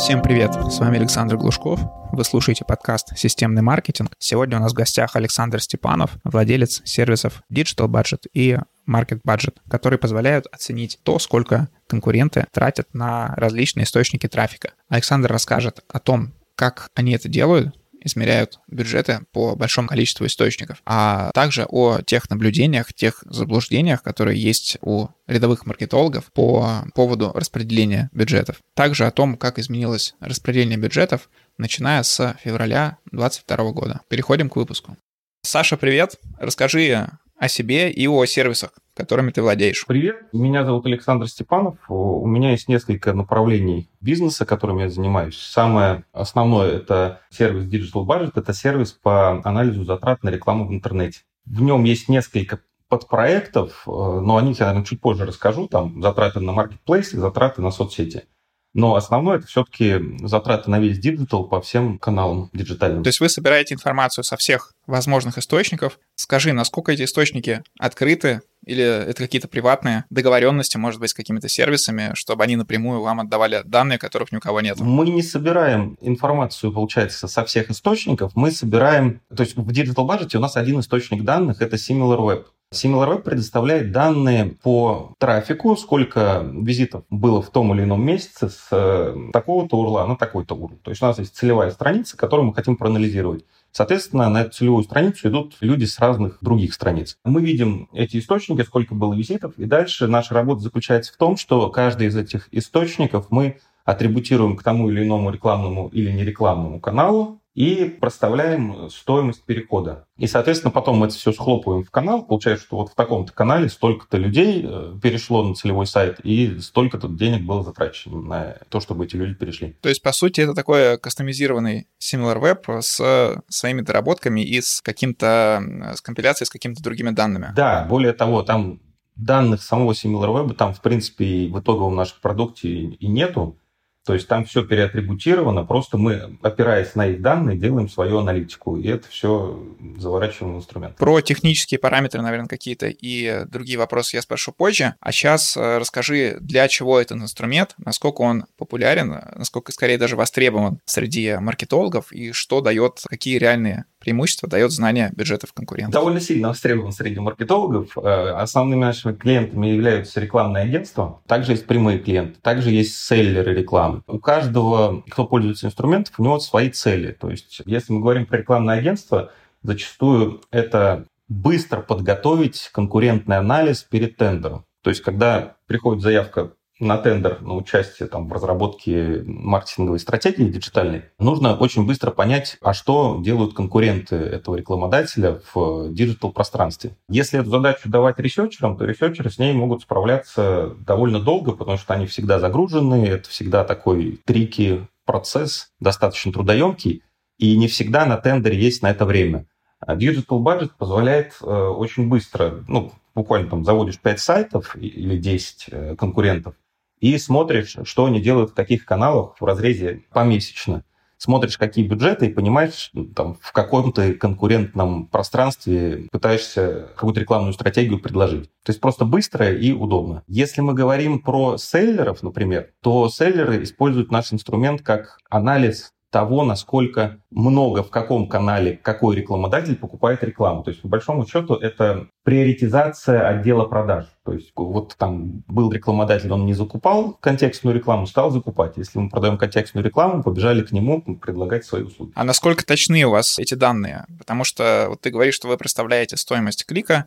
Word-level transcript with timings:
Всем 0.00 0.22
привет, 0.22 0.54
с 0.54 0.78
вами 0.78 0.98
Александр 0.98 1.36
Глушков. 1.36 1.78
Вы 2.10 2.24
слушаете 2.24 2.64
подкаст 2.64 3.18
«Системный 3.18 3.60
маркетинг». 3.60 4.12
Сегодня 4.18 4.56
у 4.56 4.60
нас 4.60 4.72
в 4.72 4.74
гостях 4.74 5.14
Александр 5.14 5.60
Степанов, 5.60 6.12
владелец 6.24 6.80
сервисов 6.86 7.42
Digital 7.52 7.86
Budget 7.86 8.22
и 8.32 8.56
Market 8.88 9.20
Budget, 9.28 9.56
которые 9.68 9.98
позволяют 9.98 10.46
оценить 10.50 10.98
то, 11.02 11.18
сколько 11.18 11.68
конкуренты 11.86 12.46
тратят 12.50 12.94
на 12.94 13.34
различные 13.36 13.84
источники 13.84 14.26
трафика. 14.26 14.70
Александр 14.88 15.30
расскажет 15.30 15.84
о 15.86 15.98
том, 15.98 16.32
как 16.54 16.88
они 16.94 17.12
это 17.12 17.28
делают, 17.28 17.76
измеряют 18.00 18.60
бюджеты 18.68 19.20
по 19.32 19.56
большому 19.56 19.88
количеству 19.88 20.26
источников, 20.26 20.82
а 20.86 21.30
также 21.32 21.66
о 21.68 22.00
тех 22.02 22.28
наблюдениях, 22.30 22.92
тех 22.92 23.22
заблуждениях, 23.26 24.02
которые 24.02 24.40
есть 24.40 24.78
у 24.80 25.08
рядовых 25.26 25.66
маркетологов 25.66 26.32
по 26.32 26.84
поводу 26.94 27.32
распределения 27.34 28.10
бюджетов. 28.12 28.56
Также 28.74 29.06
о 29.06 29.10
том, 29.10 29.36
как 29.36 29.58
изменилось 29.58 30.14
распределение 30.20 30.78
бюджетов, 30.78 31.28
начиная 31.58 32.02
с 32.02 32.36
февраля 32.42 32.98
2022 33.12 33.72
года. 33.72 34.00
Переходим 34.08 34.48
к 34.48 34.56
выпуску. 34.56 34.96
Саша, 35.42 35.76
привет. 35.76 36.16
Расскажи 36.38 37.08
о 37.40 37.48
себе 37.48 37.90
и 37.90 38.06
о 38.06 38.26
сервисах, 38.26 38.70
которыми 38.94 39.30
ты 39.30 39.40
владеешь. 39.40 39.86
Привет, 39.86 40.28
меня 40.34 40.62
зовут 40.62 40.84
Александр 40.84 41.26
Степанов. 41.26 41.76
У 41.88 42.26
меня 42.26 42.50
есть 42.50 42.68
несколько 42.68 43.14
направлений 43.14 43.88
бизнеса, 44.02 44.44
которыми 44.44 44.82
я 44.82 44.90
занимаюсь. 44.90 45.38
Самое 45.38 46.04
основное– 46.12 46.70
это 46.76 47.22
сервис 47.30 47.64
Digital 47.64 48.04
Budget. 48.04 48.32
Это 48.34 48.52
сервис 48.52 48.92
по 48.92 49.40
анализу 49.42 49.84
затрат 49.84 50.22
на 50.22 50.28
рекламу 50.28 50.68
в 50.68 50.74
интернете. 50.74 51.20
В 51.46 51.62
нем 51.62 51.84
есть 51.84 52.10
несколько 52.10 52.60
подпроектов, 52.90 53.84
э, 53.86 53.90
но 53.90 54.36
о 54.36 54.42
них 54.42 54.60
я, 54.60 54.66
наверное, 54.66 54.84
чуть 54.84 55.00
позже 55.00 55.24
расскажу. 55.24 55.66
Там 55.66 56.02
затраты 56.02 56.40
на 56.40 56.52
маркетплейсы, 56.52 57.18
затраты 57.18 57.62
на 57.62 57.70
соцсети. 57.70 58.24
Но 58.72 58.94
основное 58.94 59.38
это 59.38 59.46
все-таки 59.46 60.00
затраты 60.20 60.70
на 60.70 60.78
весь 60.78 60.98
диджитал 60.98 61.48
по 61.48 61.60
всем 61.60 61.98
каналам 61.98 62.50
диджитальным. 62.52 63.02
То 63.02 63.08
есть 63.08 63.20
вы 63.20 63.28
собираете 63.28 63.74
информацию 63.74 64.22
со 64.22 64.36
всех 64.36 64.74
возможных 64.86 65.38
источников. 65.38 65.98
Скажи, 66.14 66.52
насколько 66.52 66.92
эти 66.92 67.02
источники 67.02 67.62
открыты, 67.78 68.42
или 68.64 68.82
это 68.82 69.22
какие-то 69.22 69.48
приватные 69.48 70.04
договоренности, 70.10 70.76
может 70.76 71.00
быть, 71.00 71.10
с 71.10 71.14
какими-то 71.14 71.48
сервисами, 71.48 72.10
чтобы 72.14 72.44
они 72.44 72.56
напрямую 72.56 73.00
вам 73.00 73.20
отдавали 73.20 73.62
данные, 73.64 73.98
которых 73.98 74.32
ни 74.32 74.36
у 74.36 74.40
кого 74.40 74.60
нет? 74.60 74.78
Мы 74.78 75.08
не 75.08 75.22
собираем 75.22 75.96
информацию, 76.00 76.72
получается, 76.72 77.26
со 77.26 77.44
всех 77.44 77.70
источников. 77.70 78.32
Мы 78.34 78.50
собираем... 78.50 79.20
То 79.34 79.42
есть 79.42 79.56
в 79.56 79.68
Digital 79.70 80.06
Budget 80.06 80.36
у 80.36 80.40
нас 80.40 80.56
один 80.56 80.80
источник 80.80 81.24
данных— 81.24 81.60
это 81.62 81.76
SimilarWeb. 81.76 82.44
SimilarWeb 82.72 83.22
предоставляет 83.22 83.90
данные 83.90 84.56
по 84.62 85.14
трафику, 85.18 85.76
сколько 85.76 86.48
визитов 86.52 87.02
было 87.10 87.42
в 87.42 87.50
том 87.50 87.74
или 87.74 87.82
ином 87.82 88.06
месяце 88.06 88.48
с 88.48 88.68
э, 88.70 89.30
такого-то 89.32 89.76
урла 89.76 90.06
на 90.06 90.14
такой-то 90.14 90.54
урл. 90.54 90.78
То 90.84 90.90
есть 90.92 91.02
у 91.02 91.06
нас 91.06 91.18
есть 91.18 91.36
целевая 91.36 91.72
страница, 91.72 92.16
которую 92.16 92.46
мы 92.46 92.54
хотим 92.54 92.76
проанализировать. 92.76 93.44
Соответственно, 93.72 94.28
на 94.28 94.42
эту 94.42 94.52
целевую 94.52 94.84
страницу 94.84 95.28
идут 95.28 95.56
люди 95.60 95.84
с 95.84 95.98
разных 95.98 96.38
других 96.42 96.72
страниц. 96.72 97.18
Мы 97.24 97.42
видим 97.42 97.88
эти 97.92 98.18
источники, 98.18 98.62
сколько 98.62 98.94
было 98.94 99.14
визитов, 99.14 99.54
и 99.56 99.64
дальше 99.64 100.06
наша 100.06 100.34
работа 100.34 100.60
заключается 100.60 101.12
в 101.12 101.16
том, 101.16 101.36
что 101.36 101.70
каждый 101.70 102.06
из 102.06 102.16
этих 102.16 102.48
источников 102.52 103.26
мы 103.30 103.58
атрибутируем 103.84 104.56
к 104.56 104.62
тому 104.62 104.90
или 104.90 105.02
иному 105.04 105.30
рекламному 105.30 105.88
или 105.88 106.12
нерекламному 106.12 106.78
каналу, 106.78 107.39
и 107.60 107.84
проставляем 107.84 108.88
стоимость 108.88 109.42
перехода. 109.42 110.06
И, 110.16 110.26
соответственно, 110.26 110.70
потом 110.70 110.96
мы 110.96 111.06
это 111.08 111.14
все 111.14 111.30
схлопываем 111.30 111.84
в 111.84 111.90
канал. 111.90 112.24
Получается, 112.24 112.64
что 112.64 112.76
вот 112.76 112.92
в 112.92 112.94
таком-то 112.94 113.34
канале 113.34 113.68
столько-то 113.68 114.16
людей 114.16 114.64
э, 114.66 114.94
перешло 115.02 115.42
на 115.42 115.54
целевой 115.54 115.86
сайт, 115.86 116.20
и 116.20 116.58
столько-то 116.58 117.08
денег 117.08 117.42
было 117.42 117.62
затрачено 117.62 118.22
на 118.22 118.56
то, 118.70 118.80
чтобы 118.80 119.04
эти 119.04 119.16
люди 119.16 119.34
перешли. 119.34 119.76
То 119.82 119.90
есть, 119.90 120.02
по 120.02 120.12
сути, 120.12 120.40
это 120.40 120.54
такой 120.54 120.98
кастомизированный 120.98 121.86
SimilarWeb 122.02 122.80
с 122.80 123.42
своими 123.48 123.82
доработками 123.82 124.40
и 124.40 124.62
с 124.62 124.80
каким-то, 124.80 125.62
с 125.94 126.00
компиляцией 126.00 126.46
с 126.46 126.50
какими-то 126.50 126.82
другими 126.82 127.10
данными. 127.10 127.52
Да, 127.54 127.84
более 127.86 128.14
того, 128.14 128.42
там 128.42 128.80
данных 129.16 129.62
самого 129.62 129.92
SimilarWeb 129.92 130.54
там, 130.54 130.72
в 130.72 130.80
принципе, 130.80 131.48
в 131.48 131.60
итоговом 131.60 131.94
нашем 131.94 132.16
продукте 132.22 132.70
и 132.70 133.06
нету. 133.06 133.58
То 134.06 134.14
есть 134.14 134.26
там 134.28 134.44
все 134.44 134.64
переатрибутировано, 134.64 135.64
просто 135.64 135.98
мы, 135.98 136.38
опираясь 136.42 136.94
на 136.94 137.06
их 137.06 137.20
данные, 137.20 137.58
делаем 137.58 137.88
свою 137.88 138.18
аналитику, 138.18 138.78
и 138.78 138.88
это 138.88 139.06
все 139.08 139.62
заворачиваем 139.98 140.54
в 140.54 140.58
инструмент. 140.58 140.96
Про 140.96 141.20
технические 141.20 141.78
параметры, 141.78 142.22
наверное, 142.22 142.48
какие-то 142.48 142.86
и 142.86 143.44
другие 143.46 143.78
вопросы 143.78 144.16
я 144.16 144.22
спрошу 144.22 144.52
позже. 144.52 144.94
А 145.00 145.12
сейчас 145.12 145.56
э, 145.56 145.78
расскажи, 145.78 146.38
для 146.40 146.66
чего 146.68 146.98
этот 146.98 147.18
инструмент, 147.18 147.74
насколько 147.78 148.22
он 148.22 148.46
популярен, 148.56 149.20
насколько 149.36 149.70
скорее 149.70 149.98
даже 149.98 150.16
востребован 150.16 150.80
среди 150.86 151.36
маркетологов, 151.36 152.10
и 152.10 152.32
что 152.32 152.62
дает, 152.62 153.02
какие 153.06 153.38
реальные 153.38 153.84
преимущество 154.00 154.48
дает 154.48 154.72
знание 154.72 155.12
бюджетов 155.14 155.52
конкурентов. 155.52 155.92
Довольно 155.92 156.20
сильно 156.20 156.48
востребован 156.48 156.92
среди 156.92 157.20
маркетологов. 157.20 157.96
Э, 157.96 158.30
основными 158.30 158.80
нашими 158.80 159.12
клиентами 159.12 159.68
являются 159.68 160.20
рекламные 160.20 160.64
агентства. 160.64 161.20
Также 161.26 161.52
есть 161.52 161.66
прямые 161.66 161.98
клиенты. 161.98 162.40
Также 162.40 162.70
есть 162.70 162.96
селлеры 162.96 163.54
рекламы. 163.54 164.02
У 164.06 164.18
каждого, 164.18 165.02
кто 165.08 165.26
пользуется 165.26 165.66
инструментом, 165.66 166.14
у 166.18 166.24
него 166.24 166.40
свои 166.40 166.70
цели. 166.70 167.12
То 167.12 167.30
есть, 167.30 167.62
если 167.66 167.92
мы 167.92 168.00
говорим 168.00 168.26
про 168.26 168.38
рекламное 168.38 168.78
агентство, 168.78 169.30
зачастую 169.62 170.40
это 170.50 171.04
быстро 171.28 171.80
подготовить 171.80 172.70
конкурентный 172.72 173.36
анализ 173.36 173.82
перед 173.82 174.16
тендером. 174.16 174.64
То 174.82 174.90
есть, 174.90 175.02
когда 175.02 175.56
приходит 175.66 176.02
заявка 176.02 176.52
на 176.80 176.96
тендер, 176.96 177.40
на 177.42 177.54
участие 177.54 178.08
там, 178.08 178.28
в 178.28 178.32
разработке 178.32 179.22
маркетинговой 179.26 180.00
стратегии 180.00 180.44
диджитальной, 180.44 181.04
нужно 181.18 181.54
очень 181.54 181.86
быстро 181.86 182.10
понять, 182.10 182.56
а 182.62 182.72
что 182.72 183.20
делают 183.22 183.54
конкуренты 183.54 184.16
этого 184.16 184.56
рекламодателя 184.56 185.40
в 185.52 185.92
digital-пространстве. 185.92 186.96
Если 187.08 187.38
эту 187.38 187.50
задачу 187.50 187.88
давать 187.88 188.18
ресерчерам, 188.18 188.76
то 188.76 188.84
ресерчеры 188.84 189.30
с 189.30 189.38
ней 189.38 189.52
могут 189.52 189.82
справляться 189.82 190.74
довольно 190.86 191.20
долго, 191.20 191.52
потому 191.52 191.76
что 191.76 191.94
они 191.94 192.06
всегда 192.06 192.38
загружены, 192.38 193.06
это 193.06 193.28
всегда 193.28 193.64
такой 193.64 194.20
tricky 194.24 194.86
процесс, 195.04 195.68
достаточно 195.80 196.32
трудоемкий, 196.32 197.02
и 197.38 197.56
не 197.56 197.68
всегда 197.68 198.06
на 198.06 198.16
тендере 198.16 198.58
есть 198.58 198.82
на 198.82 198.90
это 198.90 199.04
время. 199.04 199.46
А 199.80 199.96
Digital 199.96 200.42
Budget 200.42 200.70
позволяет 200.78 201.36
э, 201.42 201.46
очень 201.46 202.08
быстро, 202.08 202.64
ну, 202.68 202.92
буквально 203.14 203.48
там 203.48 203.64
заводишь 203.64 203.98
5 203.98 204.20
сайтов 204.20 204.76
или 204.76 205.16
10 205.16 205.66
э, 205.70 205.96
конкурентов, 205.96 206.54
и 207.00 207.16
смотришь, 207.18 207.76
что 207.84 208.06
они 208.06 208.20
делают 208.20 208.50
в 208.50 208.54
каких 208.54 208.84
каналах 208.84 209.36
в 209.40 209.44
разрезе 209.44 210.04
помесячно. 210.12 210.84
Смотришь, 211.16 211.58
какие 211.58 211.86
бюджеты, 211.86 212.26
и 212.26 212.32
понимаешь, 212.32 212.90
там, 213.14 213.36
в 213.42 213.52
каком-то 213.52 214.14
конкурентном 214.14 215.06
пространстве 215.06 216.08
пытаешься 216.10 216.88
какую-то 216.94 217.20
рекламную 217.20 217.52
стратегию 217.52 218.00
предложить. 218.00 218.44
То 218.64 218.70
есть 218.70 218.80
просто 218.80 219.04
быстро 219.04 219.52
и 219.52 219.72
удобно. 219.72 220.22
Если 220.28 220.62
мы 220.62 220.72
говорим 220.72 221.18
про 221.18 221.58
селлеров, 221.58 222.22
например, 222.22 222.70
то 222.80 223.10
селлеры 223.10 223.62
используют 223.64 224.10
наш 224.10 224.32
инструмент 224.32 224.80
как 224.80 225.18
анализ 225.28 225.92
того, 226.10 226.44
насколько 226.44 227.18
много 227.30 227.82
в 227.82 227.90
каком 227.90 228.28
канале 228.28 228.78
какой 228.82 229.16
рекламодатель 229.16 229.76
покупает 229.76 230.22
рекламу. 230.24 230.62
То 230.64 230.70
есть, 230.70 230.82
по 230.82 230.88
большому 230.88 231.26
счету, 231.26 231.54
это 231.54 232.08
приоритизация 232.24 233.26
отдела 233.28 233.64
продаж. 233.64 234.06
То 234.24 234.32
есть, 234.32 234.52
вот 234.56 234.96
там 234.98 235.44
был 235.46 235.72
рекламодатель, 235.72 236.30
он 236.32 236.44
не 236.44 236.54
закупал 236.54 237.16
контекстную 237.20 237.74
рекламу, 237.76 238.06
стал 238.06 238.30
закупать. 238.30 238.76
Если 238.76 238.98
мы 238.98 239.08
продаем 239.08 239.38
контекстную 239.38 239.84
рекламу, 239.84 240.22
побежали 240.22 240.62
к 240.62 240.72
нему 240.72 241.00
предлагать 241.00 241.64
свои 241.64 241.82
услуги. 241.82 242.12
А 242.14 242.24
насколько 242.24 242.66
точны 242.66 243.04
у 243.04 243.10
вас 243.10 243.38
эти 243.38 243.54
данные? 243.54 244.06
Потому 244.18 244.44
что 244.44 244.86
вот 244.88 245.00
ты 245.00 245.10
говоришь, 245.10 245.34
что 245.34 245.48
вы 245.48 245.56
представляете 245.56 246.16
стоимость 246.16 246.66
клика, 246.66 247.06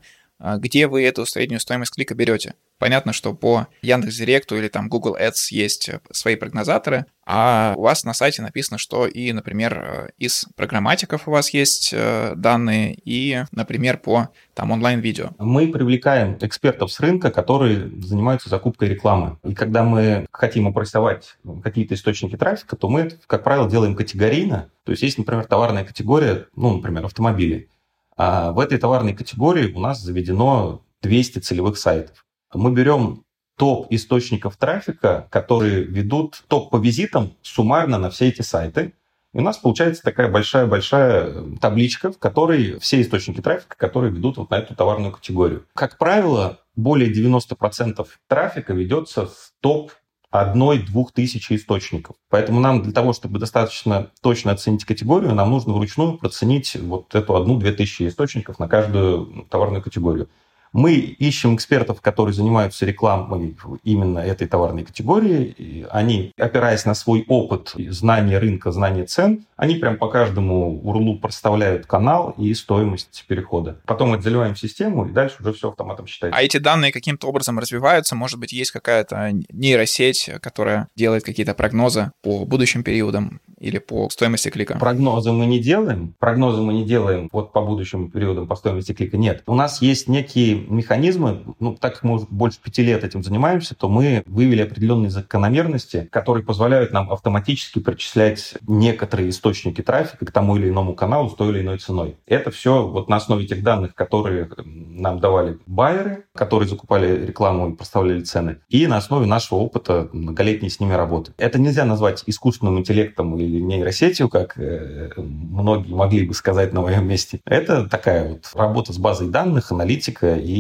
где 0.57 0.87
вы 0.87 1.03
эту 1.05 1.25
среднюю 1.25 1.59
стоимость 1.59 1.93
клика 1.93 2.15
берете. 2.15 2.55
Понятно, 2.79 3.13
что 3.13 3.33
по 3.33 3.67
Яндекс.Директу 3.81 4.57
или 4.57 4.67
там 4.67 4.89
Google 4.89 5.15
Ads 5.15 5.51
есть 5.51 5.89
свои 6.12 6.35
прогнозаторы, 6.35 7.06
а 7.25 7.73
у 7.77 7.83
вас 7.83 8.03
на 8.03 8.13
сайте 8.13 8.41
написано, 8.41 8.77
что 8.77 9.07
и, 9.07 9.31
например, 9.31 10.12
из 10.18 10.45
программатиков 10.57 11.27
у 11.27 11.31
вас 11.31 11.51
есть 11.51 11.94
э, 11.94 12.33
данные, 12.35 12.97
и, 13.06 13.44
например, 13.51 13.97
по 13.97 14.29
там 14.53 14.71
онлайн-видео. 14.71 15.29
Мы 15.39 15.71
привлекаем 15.71 16.38
экспертов 16.41 16.91
с 16.91 17.00
рынка, 17.00 17.31
которые 17.31 17.89
занимаются 18.01 18.50
закупкой 18.50 18.89
рекламы. 18.89 19.38
И 19.44 19.53
когда 19.53 19.83
мы 19.83 20.25
хотим 20.31 20.68
опросовать 20.68 21.38
какие-то 21.63 21.94
источники 21.94 22.35
трафика, 22.35 22.75
то 22.75 22.89
мы, 22.89 23.12
как 23.27 23.44
правило, 23.44 23.69
делаем 23.69 23.95
категорийно. 23.95 24.69
То 24.83 24.91
есть 24.91 25.03
есть, 25.03 25.18
например, 25.18 25.45
товарная 25.45 25.85
категория, 25.85 26.47
ну, 26.56 26.75
например, 26.75 27.06
автомобили. 27.06 27.69
А 28.15 28.51
в 28.51 28.60
этой 28.60 28.77
товарной 28.77 29.13
категории 29.13 29.71
у 29.74 29.80
нас 29.80 30.01
заведено 30.01 30.81
200 31.01 31.39
целевых 31.39 31.77
сайтов. 31.77 32.25
Мы 32.54 32.71
берем 32.71 33.24
топ 33.57 33.88
источников 33.92 34.57
трафика, 34.57 35.27
которые 35.30 35.83
ведут 35.83 36.44
топ 36.48 36.69
по 36.69 36.77
визитам 36.77 37.33
суммарно 37.42 37.98
на 37.98 38.10
все 38.10 38.30
эти 38.30 38.42
сайты. 38.42 38.94
И 39.33 39.38
у 39.39 39.42
нас 39.42 39.57
получается 39.57 40.04
такая 40.04 40.30
большая-большая 40.30 41.57
табличка, 41.60 42.12
в 42.12 42.19
которой 42.19 42.80
все 42.80 43.01
источники 43.01 43.42
трафика, 43.42 43.75
которые 43.75 44.12
ведут 44.12 44.38
вот 44.38 44.51
на 44.51 44.56
эту 44.56 44.75
товарную 44.75 45.12
категорию. 45.12 45.66
Как 45.74 45.98
правило, 45.98 46.59
более 46.75 47.12
90% 47.12 48.07
трафика 48.27 48.74
ведется 48.74 49.27
с 49.27 49.54
топ 49.59 49.92
одной-двух 50.33 51.12
тысяч 51.12 51.51
источников. 51.51 52.15
Поэтому 52.30 52.59
нам 52.59 52.81
для 52.81 52.91
того, 52.91 53.13
чтобы 53.13 53.38
достаточно 53.38 54.09
точно 54.21 54.51
оценить 54.51 54.83
категорию, 54.83 55.35
нам 55.35 55.51
нужно 55.51 55.74
вручную 55.74 56.18
проценить 56.18 56.75
вот 56.75 57.13
эту 57.13 57.35
одну-две 57.35 57.71
тысячи 57.71 58.07
источников 58.07 58.57
на 58.57 58.68
каждую 58.68 59.45
товарную 59.51 59.83
категорию. 59.83 60.30
Мы 60.73 60.95
ищем 60.95 61.55
экспертов, 61.55 62.01
которые 62.01 62.33
занимаются 62.33 62.85
рекламой 62.85 63.55
именно 63.83 64.19
этой 64.19 64.47
товарной 64.47 64.83
категории. 64.83 65.85
Они, 65.91 66.31
опираясь 66.37 66.85
на 66.85 66.95
свой 66.95 67.23
опыт, 67.27 67.73
знание 67.89 68.39
рынка, 68.39 68.71
знание 68.71 69.05
цен, 69.05 69.45
они 69.55 69.75
прям 69.75 69.97
по 69.97 70.07
каждому 70.07 70.81
урлу 70.83 71.19
проставляют 71.19 71.85
канал 71.85 72.33
и 72.37 72.53
стоимость 72.53 73.23
перехода. 73.27 73.79
Потом 73.85 74.09
мы 74.09 74.21
заливаем 74.21 74.55
в 74.55 74.59
систему, 74.59 75.05
и 75.05 75.11
дальше 75.11 75.37
уже 75.41 75.53
все 75.53 75.69
автоматом 75.69 76.07
считается. 76.07 76.37
А 76.37 76.43
эти 76.43 76.57
данные 76.57 76.91
каким-то 76.91 77.27
образом 77.27 77.59
развиваются? 77.59 78.15
Может 78.15 78.39
быть, 78.39 78.51
есть 78.51 78.71
какая-то 78.71 79.31
нейросеть, 79.51 80.29
которая 80.41 80.87
делает 80.95 81.23
какие-то 81.23 81.53
прогнозы 81.53 82.11
по 82.23 82.45
будущим 82.45 82.83
периодам 82.83 83.39
или 83.59 83.77
по 83.77 84.09
стоимости 84.09 84.49
клика? 84.49 84.77
Прогнозы 84.79 85.31
мы 85.31 85.45
не 85.45 85.59
делаем. 85.59 86.15
Прогнозы 86.19 86.61
мы 86.61 86.73
не 86.73 86.83
делаем 86.83 87.29
вот 87.31 87.53
по 87.53 87.61
будущим 87.61 88.09
периодам 88.09 88.47
по 88.47 88.55
стоимости 88.55 88.93
клика. 88.93 89.17
Нет. 89.17 89.43
У 89.45 89.53
нас 89.55 89.81
есть 89.81 90.09
некие 90.09 90.62
механизмы, 90.68 91.44
ну, 91.60 91.75
так 91.75 91.95
как 91.95 92.04
мы 92.04 92.15
уже 92.15 92.25
больше 92.30 92.60
пяти 92.62 92.83
лет 92.83 93.04
этим 93.04 93.24
занимаемся, 93.24 93.75
то 93.75 93.89
мы 93.89 94.24
вывели 94.25 94.62
определенные 94.62 95.10
закономерности, 95.10 96.07
которые 96.12 96.44
позволяют 96.44 96.92
нам 96.92 97.12
автоматически 97.12 97.80
причислять 97.80 98.56
некоторые 98.68 99.30
источники 99.30 99.81
трафика 99.81 100.25
к 100.25 100.31
тому 100.31 100.57
или 100.57 100.69
иному 100.69 100.94
каналу 100.95 101.30
с 101.30 101.36
той 101.36 101.50
или 101.50 101.62
иной 101.62 101.77
ценой. 101.77 102.18
Это 102.25 102.51
все 102.51 102.88
вот 102.88 103.10
на 103.10 103.18
основе 103.18 103.45
тех 103.45 103.63
данных, 103.63 103.95
которые 103.95 104.50
нам 104.65 105.19
давали 105.19 105.57
байеры, 105.65 106.25
которые 106.33 106.68
закупали 106.68 107.25
рекламу 107.25 107.69
и 107.69 107.75
проставляли 107.75 108.21
цены, 108.21 108.57
и 108.69 108.88
на 108.88 108.98
основе 108.98 109.25
нашего 109.25 109.59
опыта 109.59 110.09
многолетней 110.13 110.69
с 110.69 110.80
ними 110.80 110.94
работы. 110.94 111.33
Это 111.38 111.59
нельзя 111.59 111.86
назвать 111.86 112.24
искусственным 112.25 112.80
интеллектом 112.80 113.38
или 113.38 113.59
нейросетью, 113.59 114.30
как 114.30 114.57
э, 114.57 115.12
многие 115.18 115.94
могли 115.94 116.27
бы 116.27 116.33
сказать 116.33 116.74
на 116.74 116.81
моем 116.81 117.07
месте. 117.07 117.39
Это 117.45 117.88
такая 117.89 118.30
вот 118.30 118.50
работа 118.54 118.94
с 118.94 118.98
базой 118.98 119.30
данных, 119.30 119.71
аналитика 119.71 120.36
и 120.36 120.52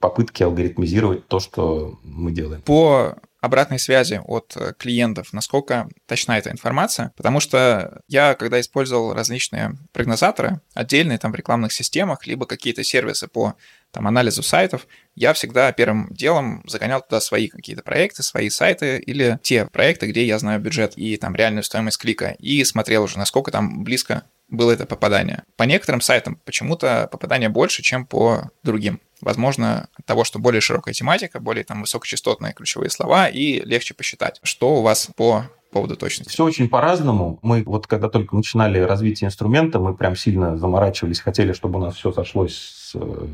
попытки 0.00 0.42
алгоритмизировать 0.42 1.26
то, 1.28 1.40
что 1.40 1.98
мы 2.02 2.32
делаем. 2.32 2.62
По 2.62 3.16
обратной 3.40 3.78
связи 3.78 4.20
от 4.24 4.56
клиентов, 4.78 5.32
насколько 5.32 5.88
точна 6.06 6.32
эта 6.38 6.50
информация, 6.50 7.12
потому 7.16 7.40
что 7.40 8.02
я, 8.06 8.34
когда 8.34 8.60
использовал 8.60 9.14
различные 9.14 9.76
прогнозаторы, 9.92 10.60
отдельные 10.74 11.18
там 11.18 11.32
в 11.32 11.34
рекламных 11.34 11.72
системах, 11.72 12.26
либо 12.26 12.46
какие-то 12.46 12.84
сервисы 12.84 13.28
по 13.28 13.54
там, 13.92 14.06
анализу 14.06 14.42
сайтов, 14.42 14.86
я 15.14 15.32
всегда 15.32 15.72
первым 15.72 16.08
делом 16.12 16.62
загонял 16.66 17.02
туда 17.02 17.20
свои 17.20 17.48
какие-то 17.48 17.82
проекты, 17.82 18.22
свои 18.22 18.50
сайты 18.50 18.98
или 18.98 19.38
те 19.42 19.66
проекты, 19.66 20.06
где 20.06 20.24
я 20.24 20.38
знаю 20.38 20.60
бюджет 20.60 20.92
и 20.96 21.16
там 21.16 21.34
реальную 21.34 21.64
стоимость 21.64 21.98
клика, 21.98 22.36
и 22.38 22.62
смотрел 22.64 23.04
уже, 23.04 23.18
насколько 23.18 23.50
там 23.50 23.82
близко 23.84 24.24
было 24.48 24.72
это 24.72 24.84
попадание. 24.84 25.44
По 25.56 25.62
некоторым 25.62 26.00
сайтам 26.00 26.38
почему-то 26.44 27.08
попадание 27.10 27.48
больше, 27.48 27.82
чем 27.82 28.04
по 28.04 28.50
другим. 28.62 29.00
Возможно, 29.20 29.88
от 29.94 30.06
того, 30.06 30.24
что 30.24 30.38
более 30.38 30.60
широкая 30.60 30.94
тематика, 30.94 31.40
более 31.40 31.64
там 31.64 31.82
высокочастотные 31.82 32.52
ключевые 32.52 32.90
слова 32.90 33.28
и 33.28 33.60
легче 33.64 33.94
посчитать, 33.94 34.40
что 34.42 34.76
у 34.76 34.82
вас 34.82 35.08
по 35.16 35.44
поводу 35.70 35.96
точности? 35.96 36.32
Все 36.32 36.44
очень 36.44 36.68
по-разному. 36.68 37.38
Мы 37.42 37.62
вот 37.64 37.86
когда 37.86 38.08
только 38.08 38.34
начинали 38.34 38.78
развитие 38.78 39.28
инструмента, 39.28 39.78
мы 39.78 39.94
прям 39.94 40.16
сильно 40.16 40.56
заморачивались, 40.56 41.20
хотели, 41.20 41.52
чтобы 41.52 41.78
у 41.78 41.82
нас 41.82 41.96
все 41.96 42.12
сошлось 42.12 42.79
э, 42.94 43.26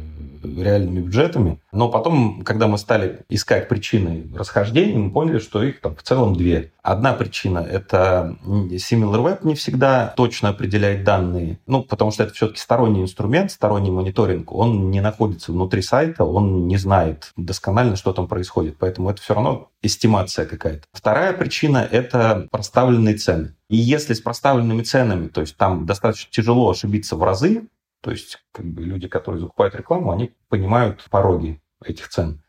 реальными 0.43 1.01
бюджетами. 1.01 1.61
Но 1.73 1.89
потом, 1.89 2.43
когда 2.43 2.67
мы 2.67 2.79
стали 2.79 3.21
искать 3.29 3.69
причины 3.69 4.27
расхождений, 4.35 4.97
мы 4.97 5.11
поняли, 5.11 5.39
что 5.39 5.63
их 5.63 5.81
там 5.81 5.97
в 5.97 6.03
целом 6.03 6.35
две. 6.35 6.73
Одна 6.83 7.15
причина– 7.15 7.59
это 7.71 8.37
SimilarWeb 8.45 9.41
не 9.43 9.55
всегда 9.55 10.15
точно 10.17 10.51
определяет 10.51 11.03
данные, 11.03 11.59
ну, 11.67 11.83
потому 11.83 12.13
что 12.13 12.23
это 12.23 12.33
все-таки 12.33 12.61
сторонний 12.61 13.03
инструмент, 13.03 13.51
сторонний 13.51 13.91
мониторинг, 13.91 14.53
он 14.53 14.91
не 14.93 15.01
находится 15.01 15.51
внутри 15.51 15.83
сайта, 15.83 16.25
он 16.25 16.69
не 16.69 16.77
знает 16.77 17.33
досконально, 17.37 17.97
что 17.97 18.13
там 18.13 18.29
происходит, 18.29 18.77
поэтому 18.79 19.11
это 19.11 19.21
все 19.21 19.35
равно 19.35 19.69
эстимация 19.83 20.47
какая-то. 20.47 20.85
Вторая 20.93 21.33
причина– 21.33 21.79
это 21.91 22.47
проставленные 22.53 23.17
цены. 23.17 23.57
И 23.69 23.77
если 23.77 24.15
с 24.15 24.21
проставленными 24.21 24.83
ценами, 24.83 25.27
то 25.27 25.41
есть 25.41 25.57
там 25.57 25.87
достаточно 25.87 26.31
тяжело 26.31 26.71
ошибиться 26.71 27.17
в 27.17 27.23
разы, 27.25 27.67
то 28.01 28.11
есть 28.11 28.39
как 28.53 28.67
бы 28.67 28.83
люди, 28.83 29.09
которые 29.09 29.41
закупают 29.41 29.75
рекламу, 29.75 30.13
они 30.13 30.33
понимают 30.49 31.05
пороги 31.11 31.61
этих 31.85 32.09
цен. 32.09 32.43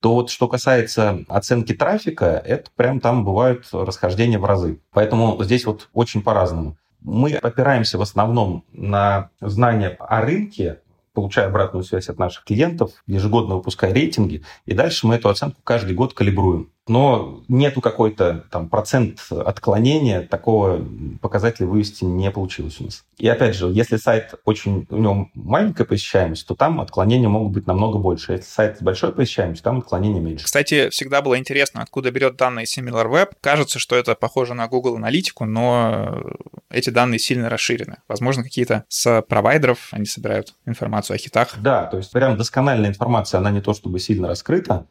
То 0.00 0.14
вот 0.14 0.30
что 0.30 0.48
касается 0.48 1.24
оценки 1.28 1.74
трафика, 1.74 2.42
это 2.44 2.70
прям 2.74 3.00
там 3.00 3.24
бывают 3.24 3.66
расхождения 3.72 4.38
в 4.38 4.44
разы. 4.46 4.80
Поэтому 4.92 5.42
здесь 5.42 5.66
вот 5.66 5.90
очень 5.92 6.22
по-разному. 6.22 6.78
Мы 7.00 7.34
опираемся 7.34 7.98
в 7.98 8.02
основном 8.02 8.64
на 8.72 9.30
знания 9.40 9.96
о 9.98 10.22
рынке, 10.22 10.80
получая 11.12 11.48
обратную 11.48 11.82
связь 11.82 12.08
от 12.08 12.18
наших 12.18 12.44
клиентов, 12.44 12.92
ежегодно 13.06 13.56
выпуская 13.56 13.92
рейтинги, 13.92 14.42
и 14.64 14.74
дальше 14.74 15.06
мы 15.06 15.16
эту 15.16 15.28
оценку 15.28 15.60
каждый 15.62 15.94
год 15.94 16.14
калибруем 16.14 16.70
но 16.88 17.42
нету 17.48 17.80
какой-то 17.80 18.44
там 18.50 18.68
процент 18.68 19.20
отклонения, 19.30 20.22
такого 20.22 20.84
показателя 21.20 21.66
вывести 21.66 22.04
не 22.04 22.30
получилось 22.30 22.80
у 22.80 22.84
нас. 22.84 23.04
И 23.18 23.28
опять 23.28 23.54
же, 23.54 23.66
если 23.66 23.96
сайт 23.96 24.34
очень, 24.44 24.86
у 24.90 24.96
него 24.96 25.28
маленькая 25.34 25.84
посещаемость, 25.84 26.46
то 26.46 26.54
там 26.54 26.80
отклонения 26.80 27.28
могут 27.28 27.52
быть 27.52 27.66
намного 27.66 27.98
больше. 27.98 28.32
Если 28.32 28.46
сайт 28.46 28.78
с 28.78 28.82
большой 28.82 29.12
посещаемостью, 29.12 29.62
там 29.62 29.78
отклонения 29.78 30.20
меньше. 30.20 30.44
Кстати, 30.44 30.88
всегда 30.90 31.22
было 31.22 31.38
интересно, 31.38 31.82
откуда 31.82 32.10
берет 32.10 32.36
данные 32.36 32.64
SimilarWeb. 32.64 33.32
Кажется, 33.40 33.78
что 33.78 33.96
это 33.96 34.14
похоже 34.14 34.54
на 34.54 34.66
Google 34.68 34.96
аналитику, 34.96 35.44
но 35.44 36.22
эти 36.70 36.90
данные 36.90 37.18
сильно 37.18 37.48
расширены. 37.48 37.98
Возможно, 38.08 38.42
какие-то 38.42 38.84
с 38.88 39.22
провайдеров 39.22 39.88
они 39.92 40.06
собирают 40.06 40.54
информацию 40.66 41.16
о 41.16 41.18
хитах. 41.18 41.54
Да, 41.58 41.86
то 41.86 41.98
есть 41.98 42.10
прям 42.12 42.36
доскональная 42.36 42.90
информация, 42.90 43.38
она 43.38 43.50
не 43.50 43.60
то 43.60 43.74
чтобы 43.74 44.00
сильно 44.00 44.28
раскрыта, 44.28 44.86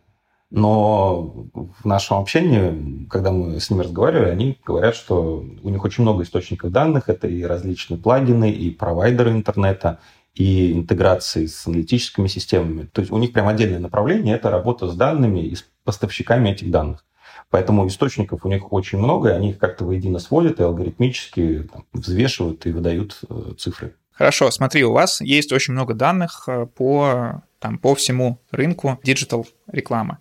но 0.52 1.48
в 1.54 1.86
нашем 1.86 2.18
общении, 2.18 3.06
когда 3.08 3.32
мы 3.32 3.60
с 3.60 3.70
ними 3.70 3.84
разговаривали, 3.84 4.30
они 4.30 4.58
говорят, 4.66 4.96
что 4.96 5.46
у 5.62 5.70
них 5.70 5.84
очень 5.84 6.02
много 6.02 6.24
источников 6.24 6.72
данных. 6.72 7.08
Это 7.08 7.28
и 7.28 7.44
различные 7.44 8.00
плагины, 8.00 8.52
и 8.52 8.72
провайдеры 8.72 9.32
интернета, 9.32 10.00
и 10.34 10.74
интеграции 10.74 11.46
с 11.46 11.68
аналитическими 11.68 12.28
системами. 12.28 12.86
То 12.92 13.02
есть 13.02 13.12
у 13.12 13.18
них 13.18 13.32
прям 13.32 13.48
отдельное 13.48 13.80
направление– 13.80 14.36
это 14.38 14.50
работа 14.50 14.88
с 14.88 14.96
данными 14.96 15.40
и 15.40 15.56
с 15.56 15.66
поставщиками 15.84 16.50
этих 16.50 16.72
данных. 16.72 17.06
Поэтому 17.52 17.88
источников 17.88 18.46
у 18.46 18.50
них 18.50 18.72
очень 18.72 19.00
много, 19.00 19.30
и 19.30 19.34
они 19.34 19.50
их 19.52 19.60
как-то 19.60 19.86
воедино 19.86 20.20
сводят 20.20 20.60
и 20.60 20.64
алгоритмически 20.64 21.68
там, 21.72 21.86
взвешивают 21.94 22.66
и 22.66 22.72
выдают 22.72 23.20
э, 23.28 23.54
цифры. 23.58 23.96
Хорошо, 24.12 24.52
смотри, 24.52 24.84
у 24.84 24.94
вас 24.94 25.22
есть 25.22 25.52
очень 25.52 25.74
много 25.74 25.94
данных 25.94 26.44
э, 26.48 26.68
по, 26.68 27.42
там, 27.60 27.80
по 27.80 27.96
всему 27.96 28.40
рынку 28.52 29.00
digital 29.04 29.48
рекламы. 29.68 30.20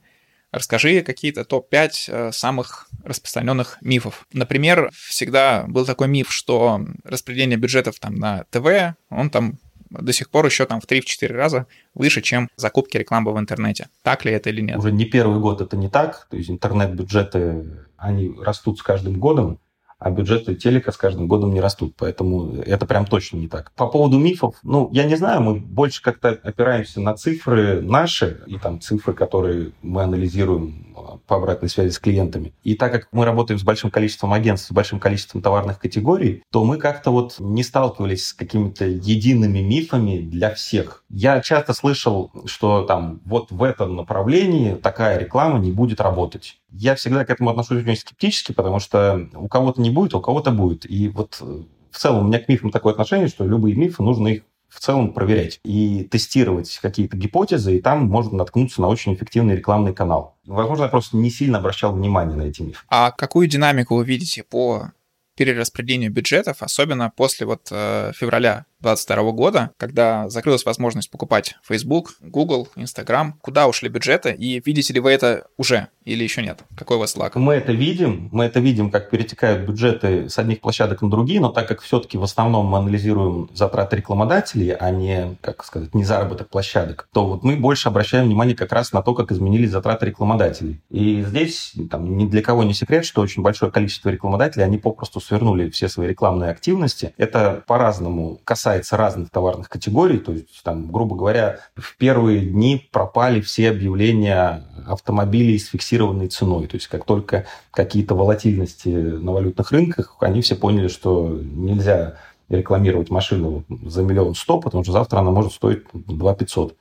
Расскажи 0.51 1.03
какие-то 1.03 1.45
топ-5 1.45 1.91
э, 2.09 2.33
самых 2.33 2.89
распространенных 3.05 3.79
мифов. 3.83 4.27
Например, 4.33 4.91
всегда 4.93 5.65
был 5.69 5.85
такой 5.85 6.09
миф, 6.09 6.33
что 6.33 6.81
распределение 7.05 7.59
бюджетов 7.59 7.99
там 8.01 8.15
на 8.15 8.45
ТВ, 8.51 8.97
он 9.11 9.31
там 9.31 9.59
до 9.91 10.13
сих 10.13 10.31
пор 10.31 10.47
еще 10.47 10.67
там 10.67 10.81
в 10.81 10.87
3-4 10.87 11.33
раза 11.33 11.67
выше, 11.95 12.23
чем 12.23 12.49
закупки 12.57 12.97
рекламы 12.97 13.33
в 13.33 13.39
интернете. 13.39 13.89
Так 14.03 14.25
ли 14.25 14.33
это 14.33 14.51
или 14.51 14.61
нет? 14.61 14.79
Уже 14.79 14.93
не 14.93 15.05
первый 15.05 15.41
год 15.41 15.61
это 15.61 15.77
не 15.77 15.89
так. 15.89 16.27
То 16.31 16.37
есть 16.37 16.51
интернет-бюджеты, 16.51 17.87
они 17.97 18.35
растут 18.41 18.79
с 18.79 18.83
каждым 18.83 19.19
годом 19.19 19.59
а 19.99 20.11
бюджеты 20.11 20.55
телека 20.55 20.93
с 20.93 20.97
каждым 20.97 21.27
годом 21.27 21.53
не 21.53 21.61
растут. 21.61 21.95
Поэтому 21.97 22.55
это 22.63 22.87
прям 22.87 23.05
точно 23.05 23.39
не 23.39 23.49
так. 23.49 23.73
По 23.73 23.89
поводу 23.89 24.19
мифов, 24.19 24.55
ну, 24.63 24.89
я 24.93 25.05
не 25.05 25.17
знаю, 25.17 25.43
мы 25.43 25.55
больше 25.57 26.03
как-то 26.03 26.39
опираемся 26.43 27.01
на 27.01 27.15
цифры 27.15 27.81
наши 27.81 28.41
и 28.47 28.59
там 28.59 28.81
цифры, 28.81 29.13
которые 29.13 29.73
мы 29.83 30.03
анализируем 30.03 30.88
по 31.27 31.37
обратной 31.37 31.69
связи 31.69 31.91
с 31.91 31.99
клиентами. 31.99 32.53
И 32.63 32.75
так 32.75 32.93
как 32.93 33.09
мы 33.13 33.25
работаем 33.25 33.59
с 33.59 33.63
большим 33.63 33.91
количеством 33.91 34.33
агентств, 34.33 34.69
с 34.69 34.73
большим 34.73 35.01
количеством 35.01 35.43
товарных 35.43 35.79
категорий, 35.79 36.43
то 36.51 36.65
мы 36.65 36.79
как-то 36.79 37.11
вот 37.11 37.37
не 37.39 37.63
сталкивались 37.63 38.29
с 38.29 38.33
какими-то 38.35 38.85
едиными 38.87 39.61
мифами 39.61 40.19
для 40.19 40.55
всех. 40.55 41.05
Я 41.09 41.41
часто 41.41 41.73
слышал, 41.73 42.31
что 42.45 42.83
там 42.83 43.21
вот 43.25 43.51
в 43.51 43.63
этом 43.63 43.97
направлении 43.97 44.75
такая 44.75 45.19
реклама 45.19 45.59
не 45.59 45.73
будет 45.73 46.01
работать. 46.01 46.59
Я 46.71 46.95
всегда 46.95 47.25
к 47.25 47.31
этому 47.31 47.51
отношусь 47.51 47.83
очень 47.83 47.97
скептически, 47.97 48.53
потому 48.53 48.79
что 48.79 49.29
у 49.35 49.49
кого-то 49.49 49.81
не 49.81 49.91
будет, 49.91 50.15
у 50.15 50.21
кого-то 50.21 50.51
будет. 50.51 50.89
И 50.91 51.09
вот 51.09 51.39
э, 51.41 51.63
в 51.91 51.99
целом 51.99 52.25
у 52.25 52.29
меня 52.29 52.39
к 52.39 52.49
мифам 52.49 52.71
такое 52.71 52.93
отношение, 52.93 53.29
что 53.29 53.45
любые 53.45 53.75
мифы 53.75 54.03
нужно 54.03 54.29
их 54.29 54.43
в 54.69 54.81
целом 54.81 55.13
проверять 55.13 55.61
и 55.65 56.05
тестировать 56.05 56.79
какие-то 56.81 57.17
гипотезы, 57.17 57.77
и 57.77 57.81
там 57.81 58.07
можно 58.07 58.37
наткнуться 58.39 58.81
на 58.81 58.89
очень 58.89 59.15
эффективный 59.15 59.57
рекламный 59.57 59.95
канал. 59.95 60.37
Возможно, 60.47 60.85
я 60.85 60.89
просто 60.89 61.17
не 61.17 61.31
сильно 61.31 61.59
обращал 61.59 61.93
внимание 61.95 62.37
на 62.37 62.43
эти 62.43 62.63
мифы. 62.63 62.81
А 62.89 63.11
какую 63.11 63.49
динамику 63.49 63.97
вы 63.97 64.05
видите 64.05 64.43
по 64.43 64.93
перераспределению 65.39 66.11
бюджетов, 66.11 66.57
особенно 66.63 67.13
после 67.15 67.47
вот 67.47 67.69
э, 67.71 68.11
февраля 68.13 68.67
2022 68.81 69.33
года, 69.33 69.71
когда 69.77 70.29
закрылась 70.29 70.65
возможность 70.65 71.11
покупать 71.11 71.57
Facebook, 71.67 72.15
Google, 72.21 72.69
Instagram. 72.77 73.35
Куда 73.41 73.67
ушли 73.67 73.89
бюджеты 73.89 74.33
и 74.33 74.63
видите 74.65 74.93
ли 74.93 75.01
вы 75.01 75.11
это 75.11 75.47
уже 75.57 75.89
или 76.05 76.23
еще 76.23 76.43
нет? 76.43 76.61
Какой 76.77 76.97
у 76.97 77.01
вас 77.01 77.17
лак? 77.17 77.35
Мы 77.35 77.55
это 77.55 77.73
видим, 77.73 78.29
мы 78.33 78.45
это 78.45 78.61
видим, 78.61 78.91
как 78.91 79.11
перетекают 79.11 79.67
бюджеты 79.67 80.29
с 80.29 80.39
одних 80.39 80.61
площадок 80.61 81.03
на 81.03 81.11
другие, 81.11 81.41
но 81.41 81.49
так 81.49 81.67
как 81.67 81.81
все-таки 81.81 82.19
в 82.19 82.23
основном 82.23 82.67
мы 82.67 82.79
анализируем 82.79 83.51
затраты 83.53 83.97
рекламодателей, 83.97 84.73
а 84.75 84.91
не, 84.91 85.37
как 85.41 85.65
сказать, 85.65 85.95
не 85.95 86.05
заработок 86.05 86.49
площадок, 86.49 87.09
то 87.13 87.27
вот 87.27 87.43
мы 87.43 87.57
больше 87.57 87.89
обращаем 87.89 88.27
внимание 88.27 88.55
как 88.55 88.73
раз 88.73 88.93
на 88.93 89.03
то, 89.03 89.15
как 89.15 89.33
изменились 89.33 89.71
затраты 89.71 90.07
рекламодателей. 90.07 90.81
И 90.89 91.23
здесь 91.23 91.75
там, 91.91 92.17
ни 92.17 92.27
для 92.27 92.43
кого 92.43 92.63
не 92.63 92.75
секрет, 92.75 93.05
что 93.05 93.23
очень 93.23 93.43
большое 93.43 93.73
количество 93.73 94.09
рекламодателей, 94.09 94.65
они 94.65 94.79
попросту 94.79 95.21
свернули 95.29 95.69
все 95.71 95.89
свои 95.89 96.09
рекламные 96.09 96.51
активности. 96.51 97.13
Это 97.17 97.63
по-разному 97.67 98.41
касается 98.45 98.97
разных 98.97 99.31
товарных 99.31 99.69
категорий, 99.69 100.19
то 100.19 100.33
есть, 100.33 100.63
там, 100.65 100.91
грубо 100.91 101.17
говоря, 101.17 101.61
в 101.77 101.97
первые 101.97 102.41
дни 102.41 102.89
пропали 102.91 103.41
все 103.41 103.71
объявления 103.71 104.65
автомобилей 104.87 105.59
с 105.59 105.69
фиксированной 105.69 106.29
ценой. 106.29 106.67
То 106.67 106.77
есть 106.77 106.89
как 106.89 107.05
только 107.05 107.47
какие-то 107.71 108.15
волатильности 108.15 108.89
на 108.89 109.33
валютных 109.33 109.71
рынках, 109.71 110.17
они 110.21 110.41
все 110.41 110.57
поняли, 110.57 110.89
что 110.89 111.29
нельзя 111.29 112.17
рекламировать 112.49 113.11
машину 113.11 113.65
за 113.69 114.03
миллион 114.03 114.35
сто, 114.35 114.59
потому 114.59 114.83
что 114.83 114.93
завтра 114.93 115.19
она 115.19 115.31
может 115.31 115.53
стоить 115.53 115.83
2 115.93 116.35
500. 116.35 116.77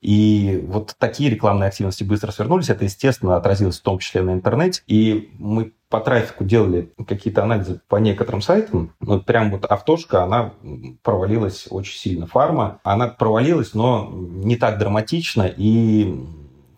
И 0.00 0.64
вот 0.66 0.96
такие 0.98 1.30
рекламные 1.30 1.68
активности 1.68 2.02
быстро 2.02 2.32
свернулись. 2.32 2.70
Это, 2.70 2.84
естественно, 2.84 3.36
отразилось 3.36 3.78
в 3.78 3.82
том 3.82 3.98
числе 3.98 4.22
на 4.22 4.32
интернете. 4.32 4.82
И 4.88 5.30
мы 5.38 5.72
по 5.92 6.00
трафику 6.00 6.42
делали 6.42 6.90
какие-то 7.06 7.42
анализы 7.42 7.82
по 7.86 7.96
некоторым 7.96 8.40
сайтам. 8.40 8.94
Вот 8.98 9.26
прям 9.26 9.50
вот 9.50 9.66
автошка, 9.66 10.22
она 10.22 10.54
провалилась 11.02 11.66
очень 11.68 11.98
сильно. 11.98 12.26
Фарма, 12.26 12.80
она 12.82 13.08
провалилась, 13.08 13.74
но 13.74 14.10
не 14.10 14.56
так 14.56 14.78
драматично. 14.78 15.52
И 15.54 16.18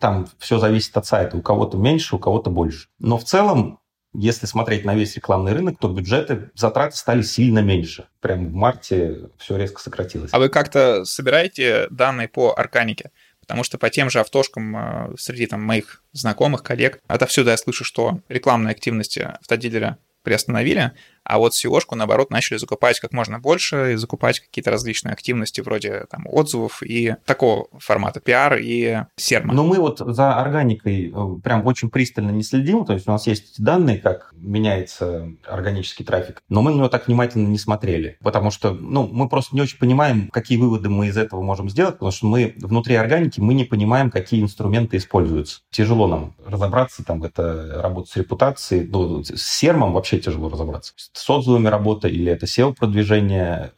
там 0.00 0.26
все 0.38 0.58
зависит 0.58 0.96
от 0.96 1.06
сайта. 1.06 1.36
У 1.36 1.42
кого-то 1.42 1.78
меньше, 1.78 2.16
у 2.16 2.18
кого-то 2.18 2.50
больше. 2.50 2.88
Но 2.98 3.16
в 3.16 3.22
целом 3.22 3.78
если 4.16 4.46
смотреть 4.46 4.84
на 4.84 4.94
весь 4.94 5.16
рекламный 5.16 5.52
рынок, 5.52 5.76
то 5.80 5.88
бюджеты, 5.88 6.50
затраты 6.54 6.96
стали 6.96 7.22
сильно 7.22 7.58
меньше. 7.60 8.06
Прямо 8.20 8.48
в 8.48 8.52
марте 8.52 9.28
все 9.38 9.56
резко 9.56 9.80
сократилось. 9.80 10.30
А 10.32 10.38
вы 10.38 10.48
как-то 10.48 11.04
собираете 11.04 11.88
данные 11.90 12.28
по 12.28 12.54
органике? 12.56 13.10
Потому 13.46 13.62
что 13.62 13.78
по 13.78 13.90
тем 13.90 14.10
же 14.10 14.20
автошкам 14.20 14.76
э, 14.76 15.16
среди 15.18 15.46
там, 15.46 15.62
моих 15.62 16.02
знакомых, 16.12 16.62
коллег, 16.62 17.00
отовсюду 17.06 17.50
я 17.50 17.56
слышу, 17.56 17.84
что 17.84 18.20
рекламные 18.28 18.72
активности 18.72 19.20
автодилера 19.20 19.98
приостановили, 20.22 20.92
а 21.24 21.38
вот 21.38 21.52
SEO-шку, 21.52 21.94
наоборот, 21.94 22.30
начали 22.30 22.58
закупать 22.58 23.00
как 23.00 23.12
можно 23.12 23.38
больше 23.38 23.94
и 23.94 23.96
закупать 23.96 24.40
какие-то 24.40 24.70
различные 24.70 25.12
активности 25.12 25.60
вроде 25.60 26.04
там 26.10 26.26
отзывов 26.26 26.82
и 26.82 27.16
такого 27.24 27.66
формата 27.78 28.20
пиар 28.20 28.58
и 28.60 28.98
серма. 29.16 29.54
Но 29.54 29.64
мы 29.64 29.78
вот 29.78 29.98
за 29.98 30.36
органикой 30.36 31.12
э, 31.14 31.40
прям 31.42 31.66
очень 31.66 31.90
пристально 31.90 32.30
не 32.30 32.42
следим, 32.42 32.84
то 32.84 32.92
есть 32.92 33.08
у 33.08 33.10
нас 33.10 33.26
есть 33.26 33.62
данные, 33.62 33.98
как 33.98 34.32
меняется 34.34 35.30
органический 35.46 36.04
трафик, 36.04 36.42
но 36.48 36.62
мы 36.62 36.70
на 36.70 36.76
него 36.76 36.88
так 36.88 37.06
внимательно 37.06 37.48
не 37.48 37.58
смотрели, 37.58 38.18
потому 38.22 38.50
что 38.50 38.72
ну, 38.72 39.08
мы 39.10 39.28
просто 39.28 39.54
не 39.54 39.62
очень 39.62 39.78
понимаем, 39.78 40.28
какие 40.28 40.58
выводы 40.58 40.88
мы 40.90 41.08
из 41.08 41.16
этого 41.16 41.42
можем 41.42 41.70
сделать, 41.70 41.94
потому 41.94 42.12
что 42.12 42.26
мы 42.26 42.54
внутри 42.58 42.96
органики 42.96 43.40
мы 43.40 43.54
не 43.54 43.64
понимаем, 43.64 44.10
какие 44.10 44.42
инструменты 44.42 44.98
используются. 44.98 45.60
Тяжело 45.70 46.06
нам 46.06 46.34
разобраться, 46.44 47.04
там 47.04 47.22
это 47.22 47.80
работа 47.80 48.10
с 48.10 48.16
репутацией, 48.16 48.86
ну, 48.86 49.24
с 49.24 49.40
сермом 49.40 49.92
вообще 49.92 50.18
тяжело 50.18 50.48
разобраться 50.48 50.92
с 51.14 51.30
отзывами 51.30 51.68
работа 51.68 52.08
или 52.08 52.30
это 52.30 52.46
SEO-продвижение, 52.46 53.72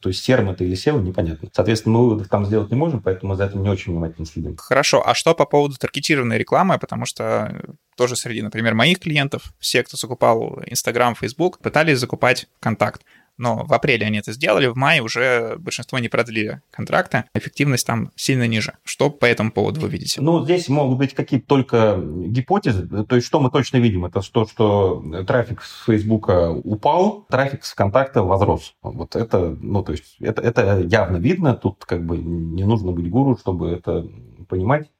то 0.00 0.08
есть 0.08 0.22
серм 0.22 0.50
это 0.50 0.62
или 0.62 0.76
SEO, 0.76 1.02
непонятно. 1.02 1.48
Соответственно, 1.52 1.98
мы 1.98 2.04
выводов 2.04 2.28
там 2.28 2.46
сделать 2.46 2.70
не 2.70 2.76
можем, 2.76 3.00
поэтому 3.00 3.34
за 3.34 3.46
этим 3.46 3.62
не 3.62 3.70
очень 3.70 3.92
внимательно 3.92 4.26
следим. 4.26 4.56
Хорошо, 4.56 5.02
а 5.04 5.14
что 5.14 5.34
по 5.34 5.46
поводу 5.46 5.76
таргетированной 5.76 6.38
рекламы? 6.38 6.78
Потому 6.78 7.04
что 7.04 7.60
тоже 7.96 8.14
среди, 8.14 8.42
например, 8.42 8.74
моих 8.74 9.00
клиентов, 9.00 9.54
все, 9.58 9.82
кто 9.82 9.96
закупал 9.96 10.60
Instagram, 10.66 11.14
Facebook, 11.16 11.58
пытались 11.58 11.98
закупать 11.98 12.46
контакт 12.60 13.02
но 13.36 13.64
в 13.64 13.72
апреле 13.72 14.06
они 14.06 14.18
это 14.18 14.32
сделали, 14.32 14.66
в 14.66 14.76
мае 14.76 15.02
уже 15.02 15.56
большинство 15.58 15.98
не 15.98 16.08
продлили 16.08 16.62
контракты, 16.70 17.24
эффективность 17.34 17.86
там 17.86 18.10
сильно 18.16 18.46
ниже. 18.46 18.74
Что 18.84 19.10
по 19.10 19.26
этому 19.26 19.50
поводу 19.50 19.80
вы 19.80 19.88
видите? 19.88 20.20
Ну, 20.20 20.44
здесь 20.44 20.68
могут 20.68 20.98
быть 20.98 21.14
какие-то 21.14 21.46
только 21.46 21.96
гипотезы. 21.98 22.86
То 23.04 23.16
есть, 23.16 23.26
что 23.26 23.40
мы 23.40 23.50
точно 23.50 23.78
видим, 23.78 24.04
это 24.04 24.20
то, 24.20 24.46
что 24.46 25.02
трафик 25.26 25.62
с 25.62 25.84
Фейсбука 25.86 26.50
упал, 26.50 27.26
трафик 27.28 27.64
с 27.64 27.72
ВКонтакта 27.72 28.22
возрос. 28.22 28.74
Вот 28.82 29.16
это, 29.16 29.56
ну, 29.60 29.82
то 29.82 29.92
есть, 29.92 30.16
это, 30.20 30.42
это 30.42 30.80
явно 30.80 31.16
видно, 31.16 31.54
тут 31.54 31.84
как 31.84 32.04
бы 32.04 32.18
не 32.18 32.64
нужно 32.64 32.92
быть 32.92 33.08
гуру, 33.10 33.36
чтобы 33.36 33.70
это 33.70 34.06
понимать. 34.48 34.90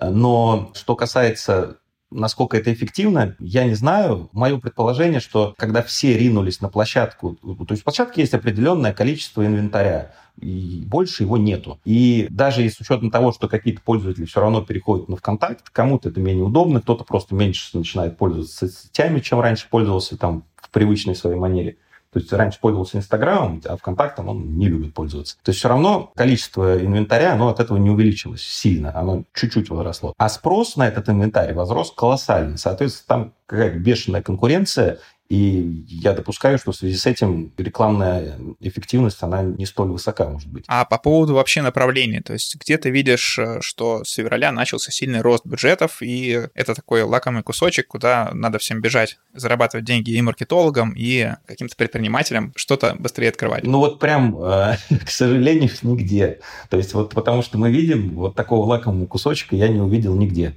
Но 0.00 0.70
что 0.74 0.94
касается 0.94 1.78
Насколько 2.10 2.56
это 2.56 2.72
эффективно, 2.72 3.36
я 3.38 3.64
не 3.64 3.74
знаю. 3.74 4.30
Мое 4.32 4.58
предположение, 4.58 5.20
что 5.20 5.54
когда 5.58 5.82
все 5.82 6.16
ринулись 6.16 6.60
на 6.62 6.70
площадку, 6.70 7.34
то 7.34 7.66
есть 7.70 7.82
в 7.82 7.84
площадке 7.84 8.22
есть 8.22 8.32
определенное 8.32 8.94
количество 8.94 9.44
инвентаря, 9.44 10.12
и 10.40 10.84
больше 10.86 11.24
его 11.24 11.36
нету. 11.36 11.80
И 11.84 12.26
даже 12.30 12.68
с 12.68 12.80
учетом 12.80 13.10
того, 13.10 13.32
что 13.32 13.48
какие-то 13.48 13.82
пользователи 13.82 14.24
все 14.24 14.40
равно 14.40 14.62
переходят 14.62 15.08
на 15.08 15.16
ВКонтакт, 15.16 15.68
кому-то 15.70 16.08
это 16.08 16.20
менее 16.20 16.44
удобно, 16.44 16.80
кто-то 16.80 17.04
просто 17.04 17.34
меньше 17.34 17.76
начинает 17.76 18.16
пользоваться 18.16 18.68
соцсетями, 18.68 19.20
чем 19.20 19.40
раньше 19.40 19.66
пользовался 19.68 20.16
там 20.16 20.44
в 20.56 20.70
привычной 20.70 21.14
своей 21.14 21.36
манере. 21.36 21.76
То 22.12 22.20
есть 22.20 22.32
раньше 22.32 22.58
пользовался 22.60 22.96
Инстаграмом, 22.96 23.60
а 23.66 23.76
ВКонтактом 23.76 24.28
он 24.28 24.56
не 24.56 24.68
любит 24.68 24.94
пользоваться. 24.94 25.36
То 25.42 25.50
есть 25.50 25.58
все 25.58 25.68
равно 25.68 26.10
количество 26.16 26.78
инвентаря, 26.78 27.34
оно 27.34 27.48
от 27.48 27.60
этого 27.60 27.76
не 27.76 27.90
увеличилось 27.90 28.42
сильно, 28.42 28.96
оно 28.96 29.24
чуть-чуть 29.34 29.68
возросло. 29.68 30.14
А 30.16 30.28
спрос 30.28 30.76
на 30.76 30.88
этот 30.88 31.08
инвентарь 31.08 31.52
возрос 31.52 31.92
колоссально. 31.92 32.56
Соответственно, 32.56 33.06
там 33.06 33.32
какая-то 33.48 33.78
бешеная 33.78 34.22
конкуренция, 34.22 34.98
и 35.28 35.84
я 35.88 36.14
допускаю, 36.14 36.58
что 36.58 36.72
в 36.72 36.76
связи 36.76 36.96
с 36.96 37.04
этим 37.04 37.52
рекламная 37.58 38.38
эффективность, 38.60 39.22
она 39.22 39.42
не 39.42 39.66
столь 39.66 39.88
высока, 39.88 40.26
может 40.26 40.48
быть. 40.48 40.64
А 40.68 40.86
по 40.86 40.96
поводу 40.96 41.34
вообще 41.34 41.60
направления, 41.60 42.22
то 42.22 42.32
есть 42.32 42.56
где 42.56 42.78
ты 42.78 42.88
видишь, 42.88 43.38
э, 43.38 43.60
что 43.60 44.04
с 44.04 44.14
февраля 44.14 44.52
начался 44.52 44.90
сильный 44.90 45.20
рост 45.20 45.44
бюджетов, 45.44 45.98
и 46.00 46.48
это 46.54 46.74
такой 46.74 47.02
лакомый 47.02 47.42
кусочек, 47.42 47.88
куда 47.88 48.30
надо 48.32 48.58
всем 48.58 48.80
бежать, 48.80 49.18
зарабатывать 49.34 49.84
деньги 49.84 50.12
и 50.12 50.22
маркетологам, 50.22 50.94
и 50.96 51.32
каким-то 51.46 51.76
предпринимателям, 51.76 52.54
что-то 52.56 52.96
быстрее 52.98 53.28
открывать? 53.28 53.64
Ну 53.64 53.78
вот 53.78 53.98
прям, 53.98 54.34
э, 54.42 54.76
к 55.04 55.10
сожалению, 55.10 55.70
нигде. 55.82 56.40
То 56.70 56.78
есть 56.78 56.94
вот 56.94 57.12
потому 57.14 57.42
что 57.42 57.58
мы 57.58 57.70
видим, 57.70 58.14
вот 58.14 58.34
такого 58.34 58.64
лакомого 58.64 59.06
кусочка 59.06 59.56
я 59.56 59.68
не 59.68 59.80
увидел 59.80 60.14
нигде 60.14 60.54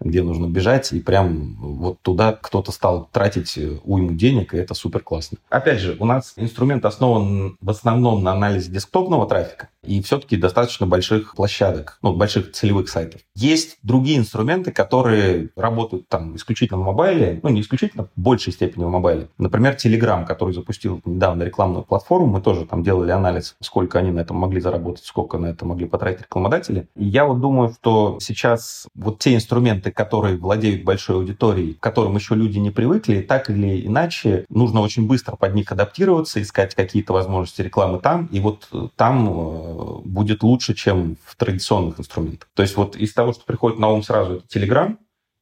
где 0.00 0.22
нужно 0.22 0.46
бежать, 0.46 0.92
и 0.92 1.00
прям 1.00 1.56
вот 1.58 2.00
туда 2.02 2.32
кто-то 2.32 2.72
стал 2.72 3.08
тратить 3.12 3.56
э, 3.58 3.78
уйму 3.84 4.12
денег, 4.12 4.54
и 4.54 4.58
это 4.58 4.74
супер 4.74 5.00
классно. 5.00 5.38
Опять 5.48 5.80
же, 5.80 5.96
у 5.98 6.04
нас 6.04 6.34
инструмент 6.36 6.84
основан 6.84 7.56
в 7.60 7.70
основном 7.70 8.22
на 8.22 8.32
анализе 8.32 8.70
десктопного 8.70 9.26
трафика, 9.26 9.68
и 9.82 10.02
все-таки 10.02 10.36
достаточно 10.36 10.86
больших 10.86 11.34
площадок, 11.34 11.98
ну, 12.02 12.14
больших 12.14 12.52
целевых 12.52 12.88
сайтов. 12.88 13.20
Есть 13.34 13.78
другие 13.82 14.18
инструменты, 14.18 14.72
которые 14.72 15.50
работают 15.56 16.08
там 16.08 16.36
исключительно 16.36 16.80
в 16.80 16.84
мобайле, 16.84 17.40
ну, 17.42 17.48
не 17.50 17.60
исключительно, 17.60 18.04
в 18.04 18.20
большей 18.20 18.52
степени 18.52 18.84
в 18.84 18.88
мобайле. 18.88 19.28
Например, 19.38 19.74
Telegram, 19.74 20.24
который 20.26 20.54
запустил 20.54 21.00
недавно 21.04 21.42
рекламную 21.42 21.84
платформу, 21.84 22.26
мы 22.26 22.40
тоже 22.40 22.64
там 22.66 22.82
делали 22.82 23.10
анализ, 23.10 23.56
сколько 23.60 23.98
они 23.98 24.10
на 24.10 24.20
этом 24.20 24.36
могли 24.36 24.60
заработать, 24.60 25.04
сколько 25.04 25.38
на 25.38 25.46
это 25.46 25.64
могли 25.64 25.86
потратить 25.86 26.22
рекламодатели. 26.22 26.88
И 26.96 27.04
я 27.04 27.24
вот 27.24 27.40
думаю, 27.40 27.74
что 27.80 28.18
сейчас 28.20 28.86
вот 28.94 29.18
те 29.18 29.34
инструменты, 29.34 29.83
которые 29.90 30.36
владеют 30.36 30.84
большой 30.84 31.16
аудиторией, 31.16 31.74
к 31.74 31.80
которым 31.80 32.16
еще 32.16 32.34
люди 32.34 32.58
не 32.58 32.70
привыкли, 32.70 33.20
так 33.20 33.50
или 33.50 33.86
иначе 33.86 34.44
нужно 34.48 34.80
очень 34.80 35.06
быстро 35.06 35.36
под 35.36 35.54
них 35.54 35.70
адаптироваться, 35.72 36.40
искать 36.40 36.74
какие-то 36.74 37.12
возможности 37.12 37.62
рекламы 37.62 38.00
там, 38.00 38.26
и 38.26 38.40
вот 38.40 38.68
там 38.96 39.28
э, 39.28 39.98
будет 40.04 40.42
лучше, 40.42 40.74
чем 40.74 41.16
в 41.24 41.36
традиционных 41.36 42.00
инструментах. 42.00 42.48
То 42.54 42.62
есть 42.62 42.76
вот 42.76 42.96
из 42.96 43.12
того, 43.12 43.32
что 43.32 43.44
приходит 43.44 43.78
на 43.78 43.88
ум 43.88 44.02
сразу, 44.02 44.34
это 44.34 44.58
Telegram, 44.58 44.96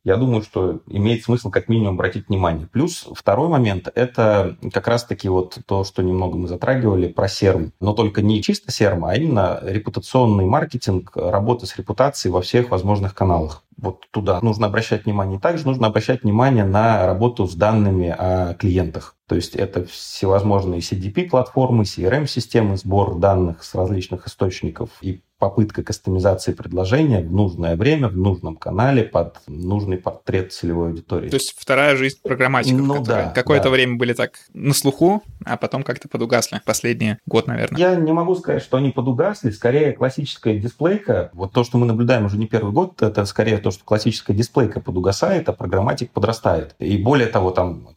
я 0.05 0.17
думаю, 0.17 0.43
что 0.43 0.81
имеет 0.89 1.23
смысл 1.23 1.51
как 1.51 1.69
минимум 1.69 1.95
обратить 1.95 2.29
внимание. 2.29 2.67
Плюс 2.67 3.07
второй 3.15 3.49
момент– 3.49 3.89
это 3.95 4.57
как 4.73 4.89
раз-таки 4.89 5.29
вот 5.29 5.59
то, 5.65 5.85
что 5.85 6.03
немного 6.03 6.37
мы 6.37 6.49
затрагивали 6.49 7.07
про 7.07 7.29
серм. 7.29 7.73
Но 7.79 7.93
только 7.93 8.21
не 8.21 8.43
чисто 8.43 8.73
серм, 8.73 9.05
а 9.05 9.15
именно 9.15 9.61
репутационный 9.63 10.45
маркетинг, 10.45 11.13
работа 11.15 11.67
с 11.67 11.77
репутацией 11.77 12.33
во 12.33 12.43
всех 12.43 12.71
возможных 12.71 13.15
каналах. 13.15 13.63
Вот 13.77 14.07
туда 14.11 14.41
нужно 14.41 14.67
обращать 14.67 15.05
внимание. 15.05 15.39
Также 15.39 15.67
нужно 15.67 15.87
обращать 15.87 16.23
внимание 16.23 16.65
на 16.65 17.07
работу 17.07 17.47
с 17.47 17.55
данными 17.55 18.15
о 18.17 18.55
клиентах. 18.55 19.17
То 19.27 19.37
есть 19.37 19.57
это 19.57 19.85
всевозможные 19.87 20.81
CDP-платформы, 20.81 21.85
CRM-системы, 21.85 22.77
сбор 22.77 23.19
данных 23.19 23.65
с 23.65 23.75
различных 23.75 24.27
источников 24.27 24.91
и 25.01 25.23
попытка 25.43 25.83
кастомизации 25.83 26.53
предложения 26.53 27.21
в 27.21 27.33
нужное 27.33 27.75
время, 27.75 28.07
в 28.07 28.17
нужном 28.17 28.55
канале, 28.55 29.03
под 29.03 29.41
нужный 29.49 29.97
портрет 29.97 30.53
целевой 30.53 30.91
аудитории. 30.91 31.31
То 31.31 31.35
есть 31.35 31.57
вторая 31.59 31.97
жизнь 31.97 32.19
программатиков, 32.23 32.81
ну, 32.81 32.95
которые 32.95 33.25
да, 33.25 33.31
какое-то 33.33 33.65
да. 33.65 33.71
время 33.71 33.97
были 33.97 34.13
так 34.13 34.35
на 34.53 34.73
слуху, 34.73 35.21
а 35.45 35.57
потом 35.57 35.83
как-то 35.83 36.09
подугасли. 36.09 36.61
Последний 36.65 37.17
год, 37.27 37.49
наверное. 37.49 37.77
Я 37.77 37.97
не 37.97 38.13
могу 38.13 38.37
сказать, 38.37 38.63
что 38.63 38.77
они 38.77 38.91
подугасли. 38.91 39.51
Скорее, 39.51 39.95
классическая 39.95 40.57
дисплейка, 40.61 41.31
вот 41.33 41.51
то, 41.53 41.65
что 41.65 41.77
мы 41.77 41.87
наблюдаем 41.87 42.27
уже 42.27 42.39
не 42.39 42.47
первый 42.47 42.73
год, 42.73 43.03
это 43.03 43.25
скорее 43.25 43.59
то, 43.63 43.71
что 43.71 43.85
классическая 43.85 44.35
дисплейка 44.35 44.81
подугасает, 44.81 45.49
а 45.49 45.53
программатик 45.53 46.11
подрастает. 46.11 46.75
И 46.79 46.97
более 46.99 47.29
того, 47.29 47.51
там 47.51 47.89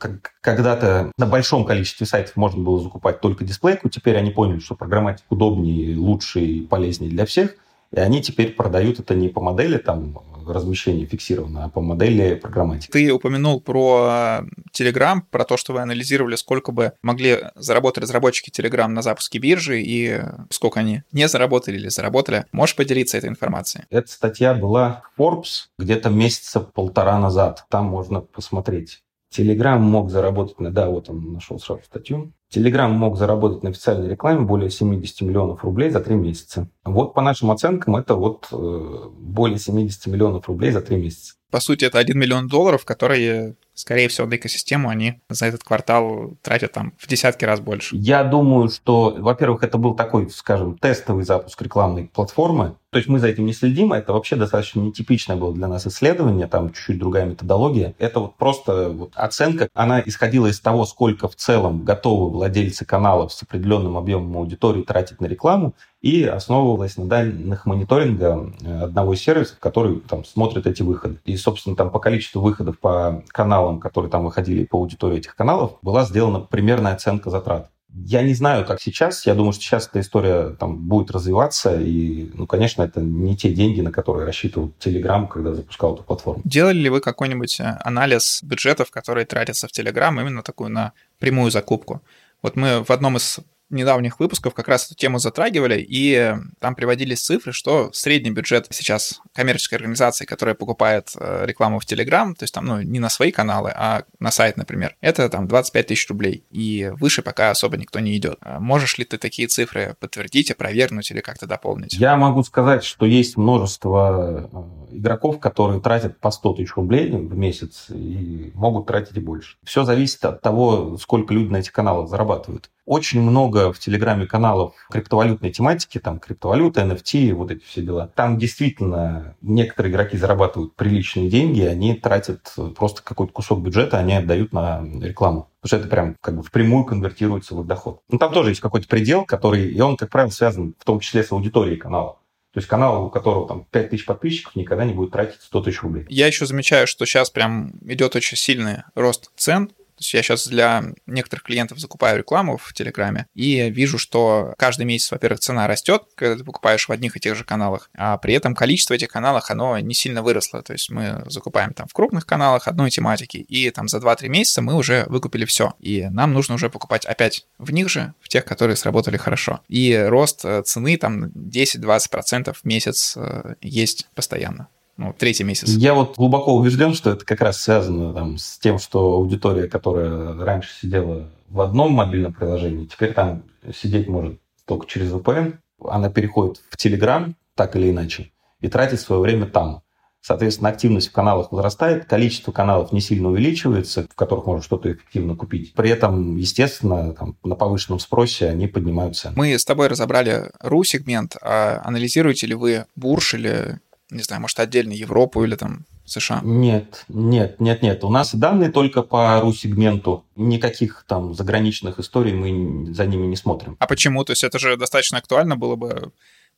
когда-то 0.42 1.12
на 1.18 1.26
большом 1.26 1.66
количестве 1.66 2.06
сайтов 2.06 2.36
можно 2.36 2.64
было 2.64 2.82
закупать 2.82 3.20
только 3.22 3.44
дисплейку, 3.44 3.90
теперь 3.90 4.18
они 4.18 4.32
поняли, 4.32 4.60
что 4.60 4.76
программатик 4.76 5.26
удобнее, 5.30 5.98
лучше 5.98 6.42
и 6.42 6.62
полезнее 6.62 7.10
для 7.10 7.26
всех 7.26 7.56
и 7.96 8.00
они 8.00 8.22
теперь 8.22 8.52
продают 8.52 9.00
это 9.00 9.16
не 9.16 9.30
по 9.30 9.42
модели 9.42 9.78
там 9.78 10.20
размещения 10.54 11.06
фиксированно, 11.06 11.66
а 11.66 11.70
по 11.70 11.82
модели 11.82 12.36
программатики. 12.36 12.92
Ты 12.92 13.12
упомянул 13.12 13.62
про 13.62 14.44
Telegram, 14.74 15.22
про 15.30 15.46
то, 15.46 15.58
что 15.58 15.74
вы 15.74 15.82
анализировали, 15.82 16.36
сколько 16.36 16.72
бы 16.72 16.94
могли 17.02 17.46
заработать 17.56 18.04
разработчики 18.04 18.50
Telegram 18.50 18.88
на 18.88 19.02
запуске 19.02 19.40
биржи 19.40 19.82
и 19.82 20.22
сколько 20.50 20.80
они 20.80 21.04
не 21.12 21.28
заработали 21.28 21.78
или 21.78 21.90
заработали. 21.90 22.46
Можешь 22.52 22.76
поделиться 22.76 23.18
этой 23.18 23.30
информацией? 23.30 23.86
Эта 23.90 24.12
статья 24.12 24.54
была 24.54 25.04
в 25.16 25.22
Forbes 25.22 25.68
где-то 25.78 26.10
месяца 26.10 26.60
полтора 26.60 27.20
назад. 27.20 27.66
Там 27.70 27.86
можно 27.86 28.22
посмотреть. 28.22 29.02
Telegram 29.36 29.80
мог 29.80 30.10
заработать, 30.10 30.60
на, 30.60 30.72
да, 30.72 30.90
вот 30.90 31.10
он 31.10 31.34
нашел 31.34 31.60
сразу 31.60 31.82
статью. 31.84 32.34
Telegram 32.54 32.88
мог 32.88 33.18
заработать 33.18 33.64
на 33.64 33.70
официальной 33.72 34.10
рекламе 34.10 34.42
более 34.42 34.70
70 34.70 35.22
миллионов 35.22 35.64
рублей 35.64 35.90
за 35.90 36.00
три 36.00 36.16
месяца. 36.16 36.70
Вот 36.84 37.14
по 37.14 37.22
нашим 37.22 37.52
оценкам 37.52 37.96
это 37.96 38.16
вот 38.16 38.48
э, 38.52 39.10
более 39.18 39.60
70 39.60 40.08
миллионов 40.08 40.48
рублей 40.48 40.72
за 40.72 40.82
три 40.82 40.98
месяца. 40.98 41.36
По 41.56 41.62
сути, 41.62 41.86
это 41.86 42.00
1 42.00 42.20
миллион 42.20 42.50
долларов, 42.50 42.84
которые 42.84 43.56
скорее 43.76 44.08
всего, 44.08 44.26
на 44.26 44.38
экосистему 44.38 44.90
они 44.90 45.22
за 45.30 45.46
этот 45.46 45.64
квартал 45.64 46.34
тратят 46.42 46.72
там 46.72 46.94
в 46.98 47.08
десятки 47.08 47.46
раз 47.46 47.60
больше. 47.60 47.96
Я 47.96 48.24
думаю, 48.24 48.70
что, 48.70 49.14
во-первых, 49.18 49.64
это 49.64 49.78
был 49.78 49.94
такой, 49.94 50.30
скажем, 50.32 50.78
тестовый 50.78 51.26
запуск 51.26 51.62
рекламной 51.62 52.06
платформы. 52.06 52.76
То 52.90 52.98
есть 52.98 53.10
мы 53.10 53.20
за 53.20 53.28
этим 53.28 53.46
не 53.46 53.52
следим, 53.52 53.92
а 53.92 53.98
это 53.98 54.14
вообще 54.14 54.38
достаточно 54.38 54.80
нетипичное 54.80 55.36
было 55.36 55.54
для 55.54 55.68
нас 55.68 55.86
исследование, 55.86 56.48
там 56.48 56.72
чуть-чуть 56.72 56.98
другая 56.98 57.26
методология. 57.26 57.94
Это 58.00 58.22
вот 58.22 58.38
просто 58.38 58.90
вот 58.90 59.12
оценка, 59.16 59.68
она 59.74 60.02
исходила 60.06 60.48
из 60.48 60.62
того, 60.62 60.86
сколько 60.86 61.28
в 61.28 61.36
целом 61.36 61.84
готовы 61.84 62.32
владельцы 62.32 62.86
каналов 62.86 63.34
с 63.34 63.44
определенным 63.44 63.98
объемом 63.98 64.38
аудитории 64.38 64.82
тратить 64.82 65.20
на 65.20 65.26
рекламу, 65.26 65.74
и 66.06 66.24
основывалась 66.24 66.98
на 66.98 67.08
данных 67.08 67.66
мониторинга 67.66 68.54
э, 68.62 68.82
одного 68.84 69.14
из 69.14 69.22
сервисов, 69.22 69.58
который 69.58 70.02
там 70.02 70.24
смотрит 70.24 70.68
эти 70.68 70.84
выходы. 70.84 71.18
И, 71.26 71.36
собственно, 71.36 71.76
там 71.76 71.90
по 71.90 71.98
количеству 71.98 72.42
выходов 72.42 72.78
по 72.78 73.24
каналам 73.30 73.80
которые 73.80 74.12
там 74.12 74.24
выходили 74.24 74.66
по 74.66 74.78
аудитории 74.78 75.18
этих 75.18 75.36
каналов, 75.36 75.80
была 75.82 76.06
сделана 76.06 76.42
примерная 76.42 76.94
оценка 76.94 77.32
затрат. 77.32 77.72
Я 77.92 78.22
не 78.22 78.36
знаю, 78.36 78.66
как 78.66 78.82
сейчас. 78.82 79.26
Я 79.26 79.34
думаю, 79.34 79.54
что 79.54 79.64
сейчас 79.64 79.88
эта 79.88 80.00
история 80.00 80.50
там 80.60 80.78
будет 80.78 81.10
развиваться. 81.10 81.76
И, 81.82 82.30
ну, 82.36 82.46
конечно, 82.46 82.84
это 82.84 83.02
не 83.02 83.36
те 83.36 83.52
деньги, 83.52 83.82
на 83.82 83.92
которые 83.92 84.28
рассчитывал 84.28 84.72
Telegram, 84.80 85.28
когда 85.28 85.56
запускал 85.56 85.96
эту 85.96 86.04
платформу. 86.04 86.44
Делали 86.46 86.78
ли 86.78 86.90
вы 86.90 87.02
какой-нибудь 87.02 87.60
э, 87.60 87.80
анализ 87.84 88.44
бюджетов, 88.44 88.92
которые 88.92 89.26
тратятся 89.26 89.68
в 89.68 89.72
Telegram, 89.72 90.22
именно 90.22 90.44
такую 90.44 90.70
на 90.70 90.94
прямую 91.18 91.50
закупку? 91.50 92.04
Вот 92.44 92.56
мы 92.56 92.84
в 92.84 92.92
одном 92.92 93.18
из 93.18 93.40
недавних 93.70 94.20
выпусков 94.20 94.54
как 94.54 94.68
раз 94.68 94.86
эту 94.86 94.96
тему 94.96 95.20
затрагивали, 95.20 95.86
и 95.88 96.36
там 96.60 96.76
приводились 96.76 97.24
цифры, 97.24 97.52
что 97.52 97.92
средний 97.94 98.32
бюджет 98.32 98.68
сейчас 98.70 99.22
коммерческой 99.34 99.76
организации, 99.76 100.26
которая 100.26 100.56
покупает 100.56 101.12
э, 101.18 101.46
рекламу 101.46 101.80
в 101.80 101.86
Telegram, 101.86 102.34
то 102.34 102.44
есть 102.44 102.54
там, 102.54 102.66
ну, 102.66 102.82
не 102.82 103.00
на 103.00 103.10
свои 103.10 103.32
каналы, 103.32 103.72
а 103.76 104.04
на 104.20 104.32
сайт, 104.32 104.58
например, 104.58 104.96
это 105.02 105.30
там 105.30 105.48
25 105.48 105.88
тысяч 105.88 106.08
рублей, 106.10 106.44
и 106.52 106.92
выше 107.00 107.22
пока 107.22 107.52
особо 107.52 107.78
никто 107.78 108.00
не 108.00 108.16
идет. 108.18 108.38
А 108.42 108.60
можешь 108.60 108.98
ли 108.98 109.06
ты 109.06 109.18
такие 109.18 109.48
цифры 109.48 109.96
подтвердить, 110.00 110.52
опровергнуть 110.52 111.10
или 111.12 111.22
как-то 111.22 111.48
дополнить? 111.48 111.94
Я 111.94 112.16
могу 112.18 112.44
сказать, 112.44 112.84
что 112.84 113.06
есть 113.06 113.38
множество 113.38 114.50
э, 114.92 114.98
игроков, 114.98 115.40
которые 115.40 115.82
тратят 115.82 116.20
по 116.20 116.32
100 116.32 116.54
тысяч 116.54 116.76
рублей 116.76 117.12
в 117.12 117.36
месяц 117.36 117.86
и 117.90 118.52
могут 118.54 118.88
тратить 118.88 119.18
и 119.18 119.20
больше. 119.20 119.58
Все 119.64 119.84
зависит 119.84 120.24
от 120.26 120.42
того, 120.42 120.98
сколько 120.98 121.34
люди 121.34 121.52
на 121.52 121.58
этих 121.58 121.72
каналах 121.72 122.10
зарабатывают. 122.10 122.70
Очень 122.86 123.22
много 123.22 123.74
в 123.74 123.80
Телеграме 123.80 124.28
каналов 124.28 124.76
криптовалютной 124.92 125.52
тематики, 125.52 126.00
там 126.00 126.20
криптовалюта, 126.20 126.82
NFT, 126.82 127.34
вот 127.34 127.50
эти 127.50 127.64
все 127.64 127.82
дела. 127.82 128.12
Там 128.16 128.38
действительно 128.38 129.36
некоторые 129.42 129.92
игроки 129.92 130.18
зарабатывают 130.18 130.76
приличные 130.76 131.30
деньги, 131.30 131.62
они 131.62 131.96
тратят 131.96 132.54
просто 132.76 133.02
какой-то 133.02 133.34
кусок 133.34 133.62
бюджета, 133.62 133.98
они 133.98 134.14
отдают 134.14 134.54
на 134.54 134.84
рекламу. 135.02 135.50
Потому 135.62 135.68
что 135.68 135.78
это 135.78 135.88
прям 135.88 136.16
как 136.22 136.38
бы 136.38 136.44
впрямую 136.44 136.86
конвертируется 136.86 137.56
в 137.56 137.62
их 137.62 137.68
доход. 137.68 138.02
Ну, 138.10 138.20
там 138.20 138.32
тоже 138.32 138.52
есть 138.52 138.62
какой-то 138.62 138.88
предел, 138.88 139.26
который, 139.26 139.68
и 139.72 139.82
он, 139.82 139.98
как 139.98 140.12
правило, 140.12 140.30
связан 140.30 140.76
в 140.78 140.86
том 140.86 141.00
числе 141.00 141.24
с 141.24 141.32
аудиторией 141.32 141.78
канала. 141.78 142.20
То 142.54 142.60
есть 142.60 142.70
канал, 142.70 143.08
у 143.08 143.10
которого 143.10 143.48
там 143.48 143.66
5 143.70 143.90
тысяч 143.90 144.06
подписчиков, 144.06 144.56
никогда 144.56 144.86
не 144.86 144.94
будет 144.94 145.12
тратить 145.12 145.42
100 145.42 145.62
тысяч 145.64 145.82
рублей. 145.82 146.06
Я 146.08 146.28
еще 146.28 146.46
замечаю, 146.46 146.88
что 146.88 147.06
сейчас 147.06 147.30
прям 147.30 147.74
идет 147.82 148.16
очень 148.16 148.38
сильный 148.38 148.84
рост 148.94 149.32
цен 149.36 149.72
то 149.96 150.02
есть 150.02 150.14
я 150.14 150.22
сейчас 150.22 150.48
для 150.48 150.84
некоторых 151.06 151.44
клиентов 151.44 151.80
закупаю 151.80 152.18
рекламу 152.18 152.58
в 152.58 152.74
Телеграме 152.74 153.28
и 153.34 153.70
вижу, 153.70 153.98
что 153.98 154.54
каждый 154.58 154.86
месяц, 154.86 155.12
во-первых, 155.12 155.40
цена 155.40 155.68
растет, 155.68 156.04
когда 156.16 156.36
ты 156.36 156.44
покупаешь 156.44 156.88
в 156.88 156.92
одних 156.92 157.16
и 157.16 157.20
тех 157.20 157.36
же 157.36 157.46
каналах, 157.46 157.90
а 157.96 158.18
при 158.18 158.34
этом 158.34 158.56
количество 158.56 158.94
этих 158.94 159.08
каналов, 159.08 159.50
оно 159.50 159.80
не 159.80 159.94
сильно 159.94 160.22
выросло. 160.22 160.62
То 160.62 160.74
есть 160.74 160.90
мы 160.90 161.24
закупаем 161.28 161.74
там 161.74 161.88
в 161.88 161.94
крупных 161.94 162.26
каналах 162.26 162.68
одной 162.68 162.90
тематики, 162.90 163.38
и 163.38 163.70
там 163.72 163.88
за 163.88 164.00
2-3 164.00 164.28
месяца 164.28 164.62
мы 164.62 164.76
уже 164.76 165.06
выкупили 165.08 165.46
все. 165.46 165.74
И 165.80 166.08
нам 166.10 166.34
нужно 166.34 166.56
уже 166.56 166.70
покупать 166.70 167.06
опять 167.06 167.46
в 167.58 167.72
них 167.72 167.90
же, 167.90 168.14
в 168.20 168.28
тех, 168.28 168.44
которые 168.44 168.76
сработали 168.76 169.16
хорошо. 169.16 169.62
И 169.70 169.96
рост 169.96 170.44
э, 170.44 170.62
цены 170.64 170.98
там 170.98 171.26
10-20% 171.28 172.54
в 172.54 172.66
месяц 172.66 173.14
э, 173.16 173.56
есть 173.62 174.10
постоянно 174.14 174.68
ну, 174.98 175.14
третий 175.18 175.44
месяц. 175.44 175.70
Я 175.70 175.94
вот 175.94 176.16
глубоко 176.16 176.56
убежден, 176.56 176.94
что 176.94 177.12
это 177.12 177.26
как 177.26 177.42
раз 177.42 177.62
связано 177.62 178.14
там, 178.14 178.38
с 178.38 178.58
тем, 178.60 178.80
что 178.80 179.14
аудитория, 179.14 179.68
которая 179.68 180.36
раньше 180.36 180.74
сидела 180.74 181.30
в 181.50 181.62
одном 181.62 181.92
мобильном 181.92 182.34
приложении, 182.34 182.86
теперь 182.86 183.14
там 183.14 183.44
сидеть 183.74 184.08
может 184.08 184.40
только 184.66 184.88
через 184.88 185.12
VPN, 185.12 185.58
она 185.84 186.10
переходит 186.10 186.62
в 186.70 186.78
Telegram, 186.78 187.34
так 187.56 187.76
или 187.76 187.92
иначе, 187.92 188.32
и 188.62 188.68
тратит 188.68 189.00
свое 189.00 189.22
время 189.22 189.46
там. 189.46 189.82
Соответственно, 190.22 190.70
активность 190.70 191.10
в 191.10 191.12
каналах 191.12 191.52
возрастает, 191.52 192.06
количество 192.06 192.52
каналов 192.52 192.92
не 192.92 193.00
сильно 193.00 193.30
увеличивается, 193.30 194.08
в 194.10 194.16
которых 194.16 194.48
можно 194.48 194.64
что-то 194.64 194.92
эффективно 194.92 195.36
купить. 195.36 195.76
При 195.76 195.92
этом, 195.92 196.38
естественно, 196.38 197.14
там, 197.14 197.38
на 197.44 197.54
повышенном 197.54 198.00
спросе 198.00 198.50
они 198.50 198.66
поднимают 198.66 199.16
цены. 199.16 199.36
Мы 199.38 199.54
с 199.54 199.64
тобой 199.64 199.88
разобрали 199.88 200.50
RU-сегмент. 200.64 201.38
А 201.44 201.80
анализируете 201.86 202.48
ли 202.48 202.56
вы 202.56 202.86
бурж 202.96 203.36
или 203.36 203.80
не 204.10 204.24
знаю, 204.24 204.42
может, 204.42 204.60
отдельно 204.60 204.94
Европу 204.94 205.44
или 205.44 205.56
там 205.56 205.86
США? 206.06 206.42
Нет, 206.44 207.06
нет, 207.08 207.60
нет, 207.60 207.82
нет. 207.82 208.04
У 208.04 208.10
нас 208.10 208.36
данные 208.36 208.70
только 208.70 209.02
по 209.02 209.40
ру-сегменту. 209.42 210.26
Никаких 210.36 211.06
там 211.08 211.34
заграничных 211.34 212.00
историй 212.00 212.34
мы 212.34 212.94
за 212.94 213.06
ними 213.06 213.26
не 213.26 213.36
смотрим. 213.36 213.76
А 213.80 213.88
почему? 213.88 214.24
То 214.24 214.32
есть 214.32 214.44
это 214.44 214.60
же 214.60 214.78
достаточно 214.78 215.18
актуально 215.18 215.56
было 215.56 215.76
бы 215.76 216.12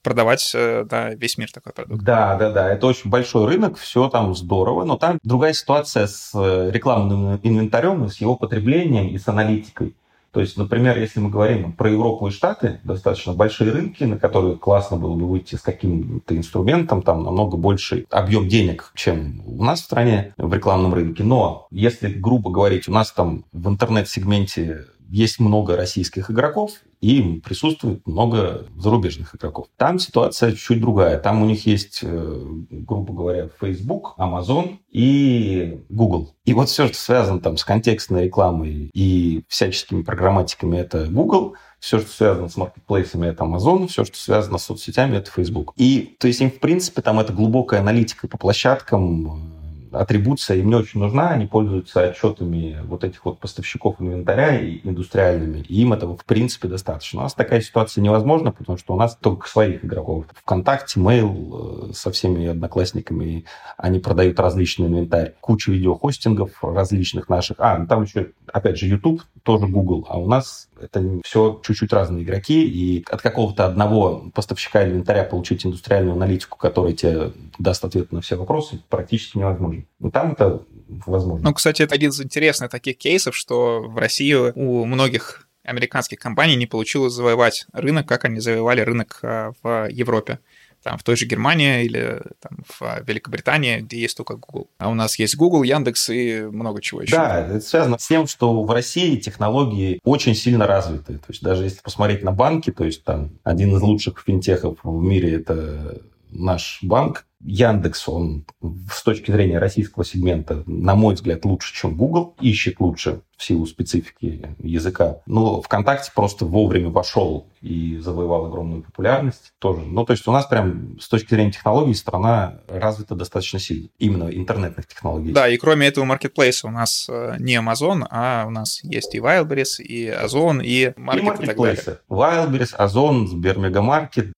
продавать 0.04 0.52
э, 0.54 0.86
да, 0.86 1.10
весь 1.16 1.38
мир 1.38 1.52
такой 1.52 1.74
продукт. 1.74 2.04
Да, 2.04 2.36
да, 2.36 2.52
да. 2.52 2.72
Это 2.72 2.88
очень 2.88 3.10
большой 3.10 3.46
рынок, 3.46 3.78
все 3.78 4.10
там 4.10 4.36
здорово, 4.36 4.86
но 4.86 4.98
там 4.98 5.20
другая 5.24 5.54
ситуация 5.54 6.08
с 6.08 6.32
э, 6.34 6.70
рекламным 6.72 7.40
инвентарем, 7.44 8.08
с 8.08 8.18
его 8.18 8.36
потреблением 8.36 9.08
и 9.10 9.18
с 9.18 9.28
аналитикой. 9.28 9.96
То 10.38 10.42
есть, 10.42 10.56
например, 10.56 11.00
если 11.00 11.20
мы 11.20 11.32
говорим 11.32 11.74
про 11.74 11.90
Европу 11.90 12.28
и 12.28 12.30
Штаты, 12.30 12.80
достаточно 12.84 13.34
большие 13.34 13.72
рынки, 13.72 14.04
на 14.04 14.20
которые 14.20 14.56
классно 14.56 14.96
было 14.96 15.16
бы 15.16 15.28
выйти 15.28 15.56
с 15.56 15.62
каким-то 15.62 16.38
инструментом, 16.38 17.02
там 17.02 17.24
намного 17.24 17.58
больше 17.58 18.06
объем 18.12 18.48
денег, 18.48 18.92
чем 18.94 19.42
у 19.48 19.64
нас 19.64 19.82
в 19.82 19.86
стране 19.86 20.36
в 20.38 20.54
рекламном 20.54 20.94
рынке. 20.94 21.24
Но 21.24 21.66
если 21.72 22.10
грубо 22.10 22.52
говорить, 22.52 22.88
у 22.88 22.92
нас 22.92 23.12
там 23.12 23.46
в 23.52 23.68
интернет-сегменте 23.68 24.86
есть 25.10 25.40
много 25.40 25.76
российских 25.76 26.30
игроков, 26.30 26.70
и 27.02 27.40
присутствует 27.44 28.06
много 28.08 28.66
зарубежных 28.78 29.36
игроков. 29.36 29.68
Там 29.78 30.00
ситуация 30.00 30.52
чуть-чуть 30.52 30.82
другая. 30.82 31.20
Там 31.20 31.42
у 31.42 31.46
них 31.46 31.66
есть, 31.66 32.00
э, 32.02 32.44
грубо 32.70 33.14
говоря, 33.14 33.50
Facebook, 33.60 34.16
Amazon 34.18 34.78
и 34.92 35.82
Google. 35.90 36.34
И 36.46 36.54
вот 36.54 36.70
все, 36.70 36.88
что 36.88 36.98
связано 36.98 37.40
там 37.40 37.58
с 37.58 37.64
контекстной 37.64 38.26
рекламой 38.26 38.90
и 38.94 39.44
всяческими 39.48 40.02
программатиками, 40.02 40.78
это 40.78 41.08
Google– 41.08 41.56
все, 41.80 42.00
что 42.00 42.10
связано 42.10 42.50
с 42.50 42.58
маркетплейсами, 42.58 43.28
это 43.28 43.44
Amazon, 43.44 43.88
все, 43.88 44.04
что 44.04 44.18
связано 44.18 44.58
с 44.58 44.64
соцсетями, 44.64 45.18
это 45.18 45.30
Facebook. 45.32 45.74
И, 45.78 46.16
то 46.20 46.28
есть, 46.28 46.42
им, 46.42 46.50
в 46.50 46.60
принципе, 46.60 47.02
там 47.02 47.20
это 47.20 47.34
глубокая 47.34 47.82
аналитика 47.82 48.28
по 48.28 48.38
площадкам, 48.38 49.67
атрибуция 50.02 50.58
им 50.58 50.70
не 50.70 50.76
очень 50.76 51.00
нужна, 51.00 51.30
они 51.30 51.46
пользуются 51.46 52.02
отчетами 52.10 52.78
вот 52.86 53.04
этих 53.04 53.26
вот 53.26 53.40
поставщиков 53.40 54.00
инвентаря 54.00 54.60
и 54.60 54.80
индустриальными, 54.84 55.60
и 55.60 55.82
им 55.82 55.94
этого 55.94 56.16
в 56.18 56.26
принципе 56.26 56.68
достаточно. 56.68 57.20
У 57.20 57.24
нас 57.24 57.34
такая 57.34 57.62
ситуация 57.62 58.02
невозможна, 58.02 58.52
потому 58.52 58.78
что 58.78 58.94
у 58.94 58.98
нас 58.98 59.16
только 59.16 59.48
своих 59.48 59.84
игроков. 59.84 60.26
ВКонтакте, 60.34 61.00
Mail 61.00 61.90
э, 61.90 61.94
со 61.94 62.12
всеми 62.12 62.48
одноклассниками, 62.48 63.46
они 63.78 64.00
продают 64.00 64.40
различный 64.40 64.88
инвентарь, 64.88 65.34
кучу 65.42 65.72
видеохостингов 65.72 66.64
различных 66.64 67.30
наших. 67.30 67.58
А, 67.60 67.78
ну 67.78 67.88
там 67.88 68.04
еще, 68.04 68.32
опять 68.52 68.78
же, 68.78 68.88
YouTube, 68.88 69.24
тоже 69.44 69.68
Google, 69.68 70.06
а 70.10 70.20
у 70.20 70.28
нас 70.28 70.67
это 70.82 71.20
все 71.24 71.62
чуть-чуть 71.64 71.94
разные 71.94 72.24
игроки, 72.24 72.66
и 72.66 73.04
от 73.10 73.22
какого-то 73.22 73.66
одного 73.66 74.30
поставщика 74.34 74.86
инвентаря 74.86 75.24
получить 75.24 75.66
индустриальную 75.66 76.14
аналитику, 76.14 76.58
которая 76.58 76.94
тебе 76.94 77.32
даст 77.60 77.84
ответ 77.84 78.12
на 78.12 78.22
все 78.22 78.36
вопросы, 78.36 78.82
практически 78.90 79.38
невозможно. 79.38 79.84
Но 80.00 80.10
там 80.12 80.34
это 80.34 80.62
возможно. 80.88 81.50
Ну, 81.50 81.54
кстати, 81.54 81.82
это 81.82 81.96
один 81.96 82.12
из 82.12 82.22
интересных 82.22 82.70
таких 82.70 82.98
кейсов, 82.98 83.36
что 83.36 83.82
в 83.82 83.98
России 83.98 84.34
у 84.34 84.86
многих 84.86 85.48
американских 85.64 86.20
компаний 86.20 86.56
не 86.56 86.66
получилось 86.66 87.14
завоевать 87.14 87.68
рынок, 87.74 88.08
как 88.08 88.26
они 88.26 88.40
завоевали 88.40 88.82
рынок 88.82 89.20
а, 89.22 89.52
в 89.62 89.90
Европе 89.90 90.40
там, 90.84 90.98
в 90.98 91.04
той 91.04 91.16
же 91.16 91.26
Германии 91.26 91.84
или 91.84 92.22
там, 92.40 92.60
в 92.68 93.04
Великобритании, 93.06 93.80
где 93.80 94.00
есть 94.00 94.16
только 94.16 94.36
Google. 94.36 94.70
А 94.78 94.90
у 94.90 94.94
нас 94.94 95.20
есть 95.20 95.36
Google, 95.36 95.64
Яндекс 95.64 96.10
и 96.10 96.42
много 96.42 96.82
чего 96.82 97.02
еще. 97.02 97.16
Да, 97.16 97.46
это 97.48 97.62
связано 97.62 97.98
с 97.98 98.08
тем, 98.08 98.28
что 98.28 98.64
в 98.64 98.72
России 98.72 99.18
технологии 99.18 100.00
очень 100.04 100.36
сильно 100.36 100.68
развиты. 100.68 101.14
То 101.16 101.28
есть 101.30 101.42
даже 101.42 101.64
если 101.64 101.82
посмотреть 101.82 102.24
на 102.24 102.32
банки, 102.32 102.72
то 102.72 102.86
есть 102.86 103.04
там 103.04 103.32
один 103.44 103.76
из 103.76 103.82
лучших 103.82 104.24
финтехов 104.26 104.78
в 104.84 105.04
мире 105.04 105.36
это 105.36 106.02
наш 106.30 106.80
банк, 106.82 107.26
Яндекс, 107.40 108.10
он 108.10 108.46
с 108.92 109.04
точки 109.04 109.32
зрения 109.32 109.60
российского 109.60 110.04
сегмента, 110.04 110.64
на 110.66 110.96
мой 110.96 111.14
взгляд, 111.14 111.46
лучше, 111.46 111.74
чем 111.74 111.96
Google, 111.96 112.36
ищет 112.42 112.80
лучше 112.80 113.22
в 113.38 113.44
силу 113.44 113.68
специфики 113.68 114.56
языка. 114.58 115.18
Но 115.28 115.62
ВКонтакте 115.62 116.12
просто 116.16 116.46
вовремя 116.46 116.90
вошел 116.90 117.48
и 117.62 117.98
завоевал 118.00 118.48
огромную 118.48 118.82
популярность 118.82 119.54
тоже. 119.60 119.82
Ну, 119.82 120.04
то 120.04 120.14
есть 120.14 120.28
у 120.28 120.32
нас 120.32 120.48
прям 120.48 121.00
с 121.00 121.08
точки 121.08 121.36
зрения 121.36 121.52
технологий 121.52 121.94
страна 121.94 122.62
развита 122.68 123.14
достаточно 123.14 123.60
сильно. 123.60 123.90
Именно 124.00 124.30
интернетных 124.30 124.88
технологий. 124.88 125.32
Да, 125.32 125.48
и 125.48 125.58
кроме 125.58 125.88
этого 125.88 126.06
маркетплейса 126.06 126.68
у 126.68 126.72
нас 126.72 127.08
э, 127.08 127.36
не 127.38 127.56
Amazon, 127.56 128.08
а 128.10 128.46
у 128.48 128.50
нас 128.50 128.84
есть 128.84 129.14
и 129.14 129.20
Wildberries, 129.20 129.80
и 129.80 130.08
Озон, 130.08 130.60
и 130.62 130.88
Market 130.98 131.20
и, 131.20 131.22
маркетплейсы. 131.22 132.00
и 132.10 132.12
Wildberries, 132.12 132.76
Озон, 132.76 133.28
Сбермегамаркет, 133.28 134.34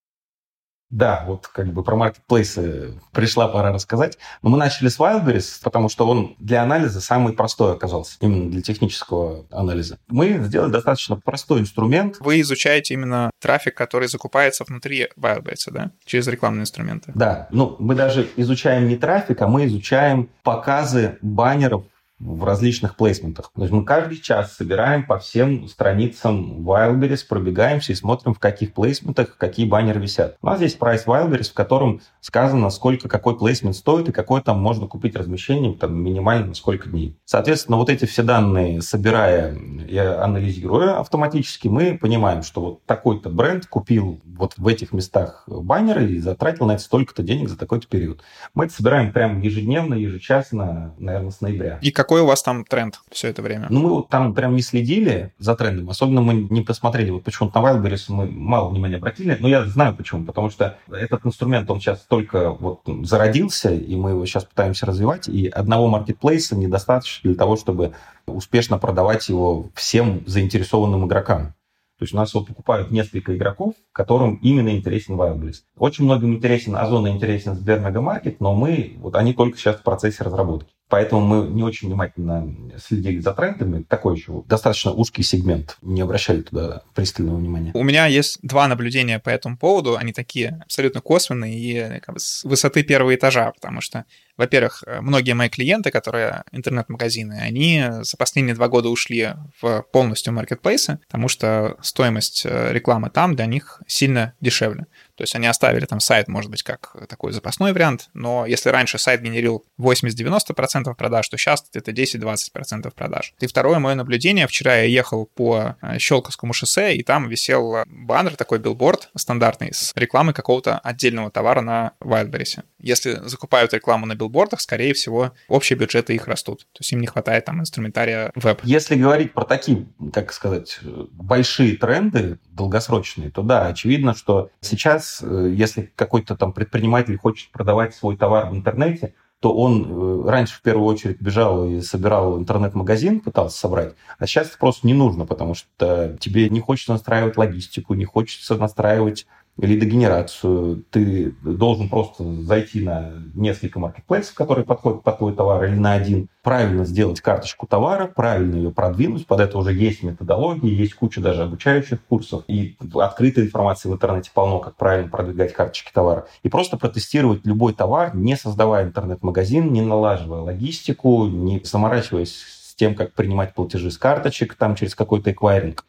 да, 0.90 1.24
вот 1.28 1.48
как 1.48 1.72
бы 1.72 1.84
про 1.84 1.96
маркетплейсы 1.96 3.00
пришла 3.12 3.48
пора 3.48 3.72
рассказать. 3.72 4.18
Но 4.42 4.50
мы 4.50 4.58
начали 4.58 4.90
с 4.90 5.00
Wildberries, 5.00 5.62
потому 5.64 5.90
что 5.90 6.08
он 6.08 6.36
для 6.40 6.64
анализа 6.64 7.00
самый 7.02 7.34
простой 7.34 7.74
оказался, 7.74 8.18
именно 8.22 8.50
для 8.50 8.62
технического 8.62 9.46
анализа. 9.52 10.00
Мы 10.08 10.40
сделали 10.44 10.72
достаточно 10.72 11.16
простой 11.16 11.60
инструмент. 11.60 12.18
Вы 12.20 12.42
изучаете 12.42 12.96
именно 12.96 13.30
трафик, 13.40 13.76
который 13.76 14.08
закупается 14.08 14.64
внутри 14.64 15.10
Wildberries, 15.16 15.72
да? 15.72 15.92
Через 16.06 16.28
рекламные 16.28 16.64
инструменты. 16.64 17.12
Да, 17.14 17.48
ну 17.52 17.76
мы 17.80 17.96
даже 17.96 18.28
изучаем 18.36 18.88
не 18.88 18.98
трафик, 18.98 19.42
а 19.42 19.48
мы 19.48 19.66
изучаем 19.66 20.30
показы 20.44 21.18
баннеров 21.22 21.84
в 22.20 22.44
различных 22.44 22.96
плейсментах. 22.96 23.52
То 23.56 23.62
есть 23.62 23.74
мы 23.74 23.84
каждый 23.86 24.18
час 24.18 24.56
собираем 24.56 25.06
по 25.06 25.20
всем 25.20 25.68
страницам 25.68 26.68
Wildberries, 26.68 27.26
пробегаемся 27.28 27.94
и 27.94 27.96
смотрим, 27.96 28.34
в 28.34 28.40
каких 28.40 28.74
плейсментах 28.74 29.38
какие 29.38 29.66
баннеры 29.66 30.00
висят. 30.00 30.38
У 30.42 30.48
нас 30.48 30.62
есть 30.62 30.78
прайс 30.80 31.06
Wildberries, 31.06 31.52
в 31.52 31.54
котором 31.54 32.02
сказано, 32.22 32.70
сколько 32.70 33.08
какой 33.08 33.38
плейсмент 33.38 33.76
стоит 33.76 34.10
и 34.10 34.12
какой 34.12 34.42
там 34.42 34.62
можно 34.62 34.88
купить 34.88 35.16
размещение 35.16 35.74
там, 35.74 35.96
минимально 35.96 36.48
на 36.48 36.54
сколько 36.56 36.90
дней. 36.90 37.18
Соответственно, 37.26 37.78
вот 37.78 37.90
эти 37.90 38.06
все 38.06 38.24
данные, 38.24 38.82
собирая 38.82 39.56
и 39.56 39.98
анализируя 39.98 41.00
автоматически, 41.00 41.68
мы 41.68 41.98
понимаем, 41.98 42.44
что 42.44 42.62
вот 42.62 42.86
такой-то 42.86 43.30
бренд 43.30 43.66
купил 43.66 44.20
вот 44.26 44.54
в 44.58 44.68
этих 44.68 44.92
местах 44.92 45.44
баннеры 45.48 46.12
и 46.12 46.20
затратил 46.20 46.66
на 46.66 46.74
это 46.74 46.84
столько-то 46.84 47.24
денег 47.24 47.50
за 47.50 47.58
такой-то 47.58 47.88
период. 47.88 48.22
Мы 48.54 48.66
это 48.66 48.74
собираем 48.74 49.14
прямо 49.14 49.42
ежедневно, 49.42 49.94
ежечасно, 49.94 50.94
наверное, 50.98 51.32
с 51.32 51.42
ноября. 51.42 51.80
И 51.82 51.92
как 51.92 52.09
какой 52.10 52.22
у 52.22 52.26
вас 52.26 52.42
там 52.42 52.66
тренд 52.66 53.00
все 53.12 53.28
это 53.28 53.44
время? 53.44 53.68
Ну, 53.70 53.82
мы 53.82 53.90
вот 53.90 54.10
там 54.10 54.34
прям 54.34 54.56
не 54.56 54.64
следили 54.64 55.32
за 55.38 55.56
трендом. 55.56 55.92
Особенно 55.92 56.22
мы 56.22 56.48
не 56.50 56.62
посмотрели, 56.62 57.12
вот 57.12 57.24
почему-то 57.24 57.62
на 57.62 57.68
Wildberries 57.68 58.06
мы 58.08 58.26
мало 58.26 58.70
внимания 58.70 58.96
обратили. 58.96 59.38
Но 59.40 59.48
я 59.48 59.64
знаю 59.66 59.96
почему. 59.96 60.26
Потому 60.26 60.50
что 60.50 60.80
этот 60.92 61.24
инструмент, 61.24 61.70
он 61.70 61.80
сейчас 61.80 62.00
только 62.00 62.50
вот 62.50 62.82
зародился, 63.04 63.72
и 63.72 63.96
мы 63.96 64.10
его 64.10 64.26
сейчас 64.26 64.44
пытаемся 64.44 64.88
развивать. 64.88 65.28
И 65.28 65.50
одного 65.50 65.88
маркетплейса 65.88 66.56
недостаточно 66.56 67.30
для 67.30 67.38
того, 67.38 67.58
чтобы 67.58 67.94
успешно 68.26 68.80
продавать 68.80 69.30
его 69.30 69.68
всем 69.76 70.24
заинтересованным 70.26 71.06
игрокам. 71.06 71.54
То 72.00 72.06
есть 72.06 72.14
у 72.16 72.18
нас 72.18 72.34
его 72.34 72.44
покупают 72.44 72.90
несколько 72.90 73.38
игроков, 73.38 73.76
которым 73.92 74.38
именно 74.38 74.70
интересен 74.70 75.14
Wildberries. 75.14 75.58
Очень 75.78 76.06
многим 76.06 76.34
интересен 76.34 76.76
Озон 76.76 77.06
и 77.06 77.12
интересен 77.12 77.54
Сбер 77.54 77.82
Маркет, 78.02 78.42
но 78.42 78.56
мы, 78.56 78.96
вот 78.98 79.16
они 79.16 79.36
только 79.36 79.60
сейчас 79.60 79.76
в 79.76 79.84
процессе 79.84 80.24
разработки. 80.24 80.74
Поэтому 80.90 81.22
мы 81.22 81.48
не 81.48 81.64
очень 81.64 81.88
внимательно 81.88 82.52
следили 82.78 83.20
за 83.20 83.34
трендами. 83.34 83.84
Такой 83.84 84.18
еще 84.18 84.44
достаточно 84.48 84.92
узкий 84.92 85.24
сегмент. 85.24 85.78
Не 85.82 86.02
обращали 86.02 86.42
туда 86.42 86.82
пристального 86.96 87.38
внимания. 87.38 87.72
У 87.76 87.84
меня 87.84 88.08
есть 88.08 88.40
два 88.42 88.68
наблюдения 88.68 89.20
по 89.20 89.30
этому 89.30 89.56
поводу. 89.56 89.96
Они 89.96 90.14
такие 90.14 90.60
абсолютно 90.64 91.02
косвенные 91.02 91.58
и 91.58 92.00
как 92.00 92.16
бы, 92.16 92.20
с 92.20 92.44
высоты 92.44 92.84
первого 92.84 93.14
этажа, 93.14 93.52
потому 93.52 93.82
что 93.82 94.06
во-первых, 94.40 94.84
многие 95.02 95.34
мои 95.34 95.50
клиенты, 95.50 95.92
которые 95.92 96.44
интернет-магазины, 96.54 97.40
они 97.42 97.84
за 98.02 98.16
последние 98.16 98.56
два 98.56 98.70
года 98.70 98.88
ушли 98.88 99.34
в 99.62 99.82
полностью 99.92 100.32
маркетплейсы, 100.32 101.00
потому 101.08 101.28
что 101.28 101.76
стоимость 101.82 102.44
э, 102.46 102.72
рекламы 102.72 103.10
там 103.10 103.36
для 103.36 103.46
них 103.48 103.82
сильно 103.86 104.34
дешевле. 104.40 104.86
То 105.16 105.24
есть 105.24 105.36
они 105.36 105.48
оставили 105.48 105.86
там 105.86 106.00
сайт, 106.00 106.30
может 106.30 106.50
быть, 106.50 106.64
как 106.64 106.96
такой 107.10 107.34
запасной 107.34 107.74
вариант, 107.74 108.10
но 108.14 108.46
если 108.46 108.70
раньше 108.70 108.98
сайт 108.98 109.22
генерил 109.22 109.66
80-90% 109.78 110.96
продаж, 110.96 111.28
то 111.28 111.38
сейчас 111.38 111.66
это 111.74 111.92
10-20% 111.92 112.90
продаж. 112.96 113.34
И 113.42 113.48
второе 113.48 113.80
мое 113.80 113.96
наблюдение, 113.96 114.48
вчера 114.48 114.78
я 114.78 114.84
ехал 114.84 115.26
по 115.26 115.76
э, 115.82 116.00
Щелковскому 116.00 116.54
шоссе, 116.54 116.96
и 116.96 117.04
там 117.04 117.28
висел 117.28 117.84
баннер, 117.88 118.38
такой 118.38 118.60
билборд 118.60 119.10
стандартный, 119.18 119.74
с 119.74 119.92
рекламой 119.96 120.34
какого-то 120.34 120.80
отдельного 120.80 121.30
товара 121.30 121.60
на 121.60 121.92
Wildberries. 122.02 122.64
Если 122.80 123.20
закупают 123.28 123.74
рекламу 123.74 124.06
на 124.06 124.16
билбордах, 124.30 124.62
скорее 124.62 124.94
всего, 124.94 125.32
общие 125.48 125.78
бюджеты 125.78 126.16
их 126.16 126.28
растут. 126.28 126.62
То 126.74 126.80
есть 126.82 126.92
им 126.92 127.02
не 127.02 127.08
хватает 127.08 127.46
там 127.46 127.60
инструментария 127.62 128.32
веб. 128.36 128.62
Если 128.64 128.96
говорить 128.96 129.34
про 129.34 129.46
такие, 129.46 129.88
как 130.14 130.34
сказать, 130.34 130.80
большие 131.12 131.78
тренды 131.78 132.40
долгосрочные, 132.52 133.32
то 133.32 133.42
да, 133.42 133.68
очевидно, 133.68 134.14
что 134.16 134.50
сейчас 134.62 135.24
Э, 135.30 135.52
если 135.54 135.92
какой-то 135.96 136.36
там 136.36 136.54
предприниматель 136.54 137.18
хочет 137.18 137.52
продавать 137.52 137.96
свой 137.96 138.18
товар 138.18 138.50
в 138.50 138.56
интернете, 138.56 139.14
то 139.40 139.56
он 139.56 139.86
э, 139.88 140.30
раньше 140.30 140.56
в 140.56 140.62
первую 140.62 140.86
очередь 140.86 141.22
бежал 141.22 141.66
и 141.66 141.82
собирал 141.82 142.38
интернет-магазин, 142.38 143.22
пытался 143.22 143.58
собрать, 143.58 143.94
а 144.18 144.28
сейчас 144.28 144.50
это 144.50 144.58
просто 144.58 144.86
не 144.86 144.94
нужно, 144.94 145.26
потому 145.26 145.56
что 145.56 146.18
тебе 146.20 146.50
не 146.50 146.60
хочется 146.60 146.92
настраивать 146.92 147.38
логистику, 147.38 147.94
не 147.94 148.06
хочется 148.06 148.56
настраивать 148.56 149.28
лидогенерацию. 149.66 150.84
Ты 150.90 151.34
должен 151.44 151.90
просто 151.90 152.24
зайти 152.44 152.82
на 152.82 153.14
несколько 153.34 153.80
маркетплейсов, 153.80 154.34
которые 154.34 154.66
подходят 154.66 155.04
под 155.04 155.18
твой 155.18 155.34
товар, 155.34 155.66
или 155.66 155.76
на 155.76 155.94
один, 155.94 156.30
правильно 156.44 156.86
сделать 156.86 157.22
карточку 157.22 157.68
товара, 157.68 158.08
правильно 158.08 158.56
ее 158.56 158.72
продвинуть. 158.72 159.28
Под 159.28 159.40
это 159.40 159.58
уже 159.58 159.74
есть 159.74 160.04
методологии, 160.04 160.74
есть 160.74 160.94
куча 160.94 161.22
даже 161.22 161.44
обучающих 161.44 162.04
курсов. 162.06 162.44
И 162.48 162.78
открытой 162.96 163.46
информации 163.46 163.90
в 163.90 163.94
интернете 163.94 164.32
полно, 164.34 164.60
как 164.60 164.76
правильно 164.76 165.10
продвигать 165.10 165.54
карточки 165.54 165.92
товара. 165.94 166.28
И 166.44 166.50
просто 166.50 166.78
протестировать 166.78 167.46
любой 167.46 167.74
товар, 167.74 168.16
не 168.16 168.36
создавая 168.36 168.86
интернет-магазин, 168.86 169.72
не 169.72 169.82
налаживая 169.82 170.42
логистику, 170.42 171.28
не 171.28 171.62
заморачиваясь 171.64 172.36
с 172.36 172.76
тем, 172.76 172.96
как 172.96 173.14
принимать 173.14 173.54
платежи 173.54 173.92
с 173.92 173.98
карточек 173.98 174.56
там 174.56 174.76
через 174.76 174.96
какой-то 174.96 175.32
эквайринг. 175.32 175.86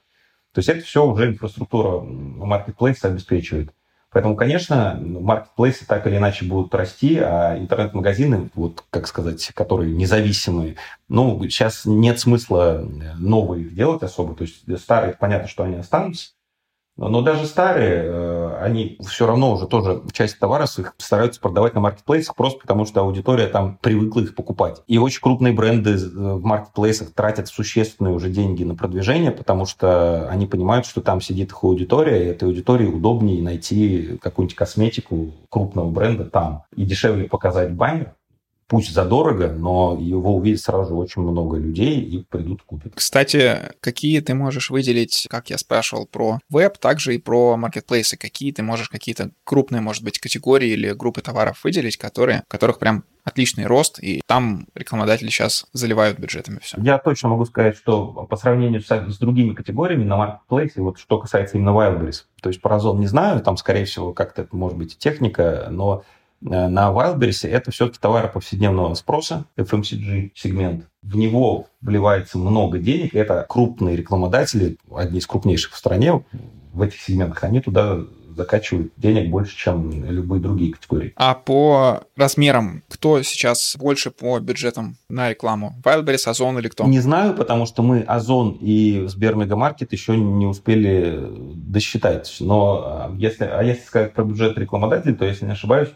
То 0.52 0.58
есть 0.58 0.68
это 0.68 0.82
все 0.84 1.06
уже 1.06 1.28
инфраструктура 1.28 2.00
маркетплейса 2.00 3.08
обеспечивает. 3.08 3.72
Поэтому, 4.12 4.34
конечно, 4.34 4.98
маркетплейсы 5.00 5.86
так 5.86 6.06
или 6.08 6.16
иначе 6.16 6.44
будут 6.44 6.74
расти, 6.74 7.18
а 7.18 7.56
интернет-магазины, 7.56 8.50
вот, 8.54 8.84
как 8.90 9.06
сказать, 9.06 9.52
которые 9.54 9.94
независимые, 9.94 10.76
ну, 11.08 11.40
сейчас 11.44 11.84
нет 11.84 12.18
смысла 12.18 12.84
новые 13.18 13.66
делать 13.66 14.02
особо. 14.02 14.34
То 14.34 14.42
есть 14.42 14.64
старые, 14.80 15.14
понятно, 15.14 15.46
что 15.46 15.62
они 15.62 15.76
останутся, 15.76 16.32
Но 17.08 17.22
даже 17.22 17.46
старые, 17.46 18.02
э, 18.04 18.56
они 18.60 18.98
все 19.06 19.26
равно 19.26 19.52
уже 19.52 19.66
тоже 19.66 20.02
часть 20.12 20.38
товаров 20.38 20.78
их 20.78 20.94
стараются 20.98 21.40
продавать 21.40 21.74
на 21.74 21.80
маркетплейсах 21.80 22.36
просто 22.36 22.60
потому, 22.60 22.84
что 22.84 23.00
аудитория 23.00 23.46
там 23.46 23.78
привыкла 23.80 24.20
их 24.20 24.34
покупать. 24.34 24.82
И 24.86 24.98
очень 24.98 25.22
крупные 25.22 25.54
бренды 25.54 25.96
в 25.96 26.44
маркетплейсах 26.44 27.12
тратят 27.14 27.48
существенные 27.48 28.14
уже 28.14 28.28
деньги 28.28 28.64
на 28.64 28.74
продвижение, 28.74 29.30
потому 29.30 29.64
что 29.64 30.28
они 30.28 30.46
понимают, 30.46 30.84
что 30.84 31.00
там 31.00 31.20
сидит 31.20 31.50
их 31.50 31.64
аудитория, 31.64 32.24
и 32.24 32.28
этой 32.28 32.44
аудитории 32.44 32.86
удобнее 32.86 33.42
найти 33.42 34.18
какую-нибудь 34.20 34.56
косметику 34.56 35.32
крупного 35.48 35.90
бренда 35.90 36.24
там. 36.24 36.64
И 36.76 36.84
дешевле 36.84 37.24
показать 37.28 37.72
баннер, 37.72 38.14
пусть 38.70 38.94
задорого, 38.94 39.48
но 39.48 39.98
его 40.00 40.36
увидит 40.36 40.60
сразу 40.60 40.96
очень 40.96 41.22
много 41.22 41.58
людей 41.58 42.00
и 42.00 42.22
придут 42.22 42.62
купить. 42.62 42.92
Кстати, 42.94 43.72
какие 43.80 44.20
ты 44.20 44.32
можешь 44.32 44.70
выделить, 44.70 45.26
как 45.28 45.50
я 45.50 45.58
спрашивал 45.58 46.06
про 46.06 46.38
веб, 46.48 46.78
также 46.78 47.16
и 47.16 47.18
про 47.18 47.56
маркетплейсы, 47.56 48.16
какие 48.16 48.52
ты 48.52 48.62
можешь 48.62 48.88
какие-то 48.88 49.32
крупные, 49.42 49.80
может 49.80 50.04
быть, 50.04 50.20
категории 50.20 50.68
или 50.68 50.92
группы 50.92 51.20
товаров 51.20 51.64
выделить, 51.64 51.96
которые, 51.96 52.44
которых 52.46 52.78
прям 52.78 53.02
отличный 53.24 53.66
рост, 53.66 53.98
и 54.00 54.22
там 54.26 54.66
рекламодатели 54.76 55.28
сейчас 55.30 55.66
заливают 55.72 56.20
бюджетами 56.20 56.60
все. 56.62 56.78
Я 56.80 56.98
точно 56.98 57.30
могу 57.30 57.46
сказать, 57.46 57.76
что 57.76 58.06
по 58.30 58.36
сравнению 58.36 58.82
с, 58.82 58.88
с 58.88 59.18
другими 59.18 59.52
категориями 59.52 60.04
на 60.04 60.16
маркетплейсе, 60.16 60.80
вот 60.80 60.98
что 60.98 61.18
касается 61.18 61.56
именно 61.56 61.70
Wildberries, 61.70 62.22
то 62.40 62.48
есть 62.48 62.60
про 62.60 62.76
Озон 62.76 63.00
не 63.00 63.08
знаю, 63.08 63.40
там, 63.40 63.56
скорее 63.56 63.84
всего, 63.84 64.12
как-то 64.12 64.42
это 64.42 64.54
может 64.54 64.78
быть 64.78 64.96
техника, 64.96 65.66
но 65.70 66.04
на 66.40 66.90
Wildberries 66.90 67.48
это 67.48 67.70
все-таки 67.70 67.98
товары 68.00 68.28
повседневного 68.28 68.94
спроса, 68.94 69.44
FMCG 69.56 70.32
сегмент. 70.34 70.86
В 71.02 71.16
него 71.16 71.66
вливается 71.80 72.38
много 72.38 72.78
денег. 72.78 73.14
Это 73.14 73.46
крупные 73.48 73.96
рекламодатели, 73.96 74.76
одни 74.94 75.18
из 75.18 75.26
крупнейших 75.26 75.72
в 75.72 75.76
стране 75.76 76.24
в 76.72 76.82
этих 76.82 77.00
сегментах. 77.00 77.44
Они 77.44 77.60
туда 77.60 78.00
закачивают 78.36 78.92
денег 78.96 79.30
больше, 79.30 79.56
чем 79.56 80.04
любые 80.04 80.40
другие 80.40 80.72
категории. 80.72 81.12
А 81.16 81.34
по 81.34 82.02
размерам, 82.16 82.82
кто 82.88 83.22
сейчас 83.22 83.76
больше 83.78 84.10
по 84.10 84.38
бюджетам 84.38 84.96
на 85.08 85.30
рекламу? 85.30 85.74
Wildberries, 85.84 86.28
Озон 86.28 86.58
или 86.58 86.68
кто? 86.68 86.84
Не 86.84 87.00
знаю, 87.00 87.34
потому 87.34 87.66
что 87.66 87.82
мы 87.82 88.00
Озон 88.00 88.56
и 88.60 89.04
Сбермегамаркет 89.08 89.92
еще 89.92 90.16
не 90.16 90.46
успели 90.46 91.18
досчитать. 91.54 92.36
Но 92.40 92.82
а, 92.84 93.14
если, 93.16 93.44
а 93.44 93.62
если 93.62 93.82
сказать 93.82 94.14
про 94.14 94.24
бюджет 94.24 94.56
рекламодателей, 94.58 95.14
то, 95.14 95.24
если 95.24 95.44
не 95.44 95.52
ошибаюсь, 95.52 95.90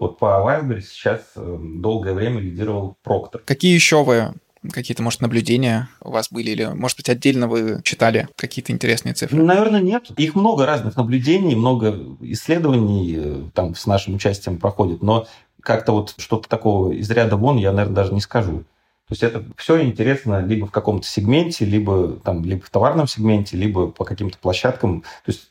вот 0.00 0.18
по 0.18 0.42
Wildberries 0.44 0.86
сейчас 0.90 1.20
э, 1.36 1.58
долгое 1.60 2.14
время 2.14 2.40
лидировал 2.40 2.96
Проктор. 3.02 3.42
Какие 3.44 3.74
еще 3.74 4.02
вы 4.02 4.32
какие-то, 4.72 5.02
может, 5.02 5.20
наблюдения 5.20 5.88
у 6.02 6.10
вас 6.10 6.30
были, 6.30 6.50
или, 6.50 6.64
может 6.64 6.96
быть, 6.96 7.08
отдельно 7.08 7.48
вы 7.48 7.80
читали 7.82 8.28
какие-то 8.36 8.72
интересные 8.72 9.14
цифры? 9.14 9.42
Наверное, 9.42 9.80
нет. 9.80 10.10
Их 10.16 10.34
много 10.34 10.66
разных 10.66 10.96
наблюдений, 10.96 11.54
много 11.54 11.98
исследований 12.20 13.14
э, 13.16 13.42
там 13.54 13.74
с 13.74 13.86
нашим 13.86 14.14
участием 14.14 14.58
проходит, 14.58 15.02
но 15.02 15.26
как-то 15.62 15.92
вот 15.92 16.14
что-то 16.16 16.48
такого 16.48 16.92
из 16.92 17.10
ряда 17.10 17.36
вон 17.36 17.58
я, 17.58 17.70
наверное, 17.70 17.96
даже 17.96 18.14
не 18.14 18.22
скажу. 18.22 18.64
То 19.10 19.12
есть 19.12 19.22
это 19.24 19.44
все 19.56 19.82
интересно 19.82 20.40
либо 20.40 20.66
в 20.66 20.70
каком-то 20.70 21.04
сегменте, 21.06 21.64
либо, 21.64 22.12
там, 22.22 22.44
либо 22.44 22.64
в 22.64 22.70
товарном 22.70 23.08
сегменте, 23.08 23.56
либо 23.56 23.88
по 23.88 24.04
каким-то 24.04 24.38
площадкам. 24.38 25.00
То 25.00 25.32
есть 25.32 25.50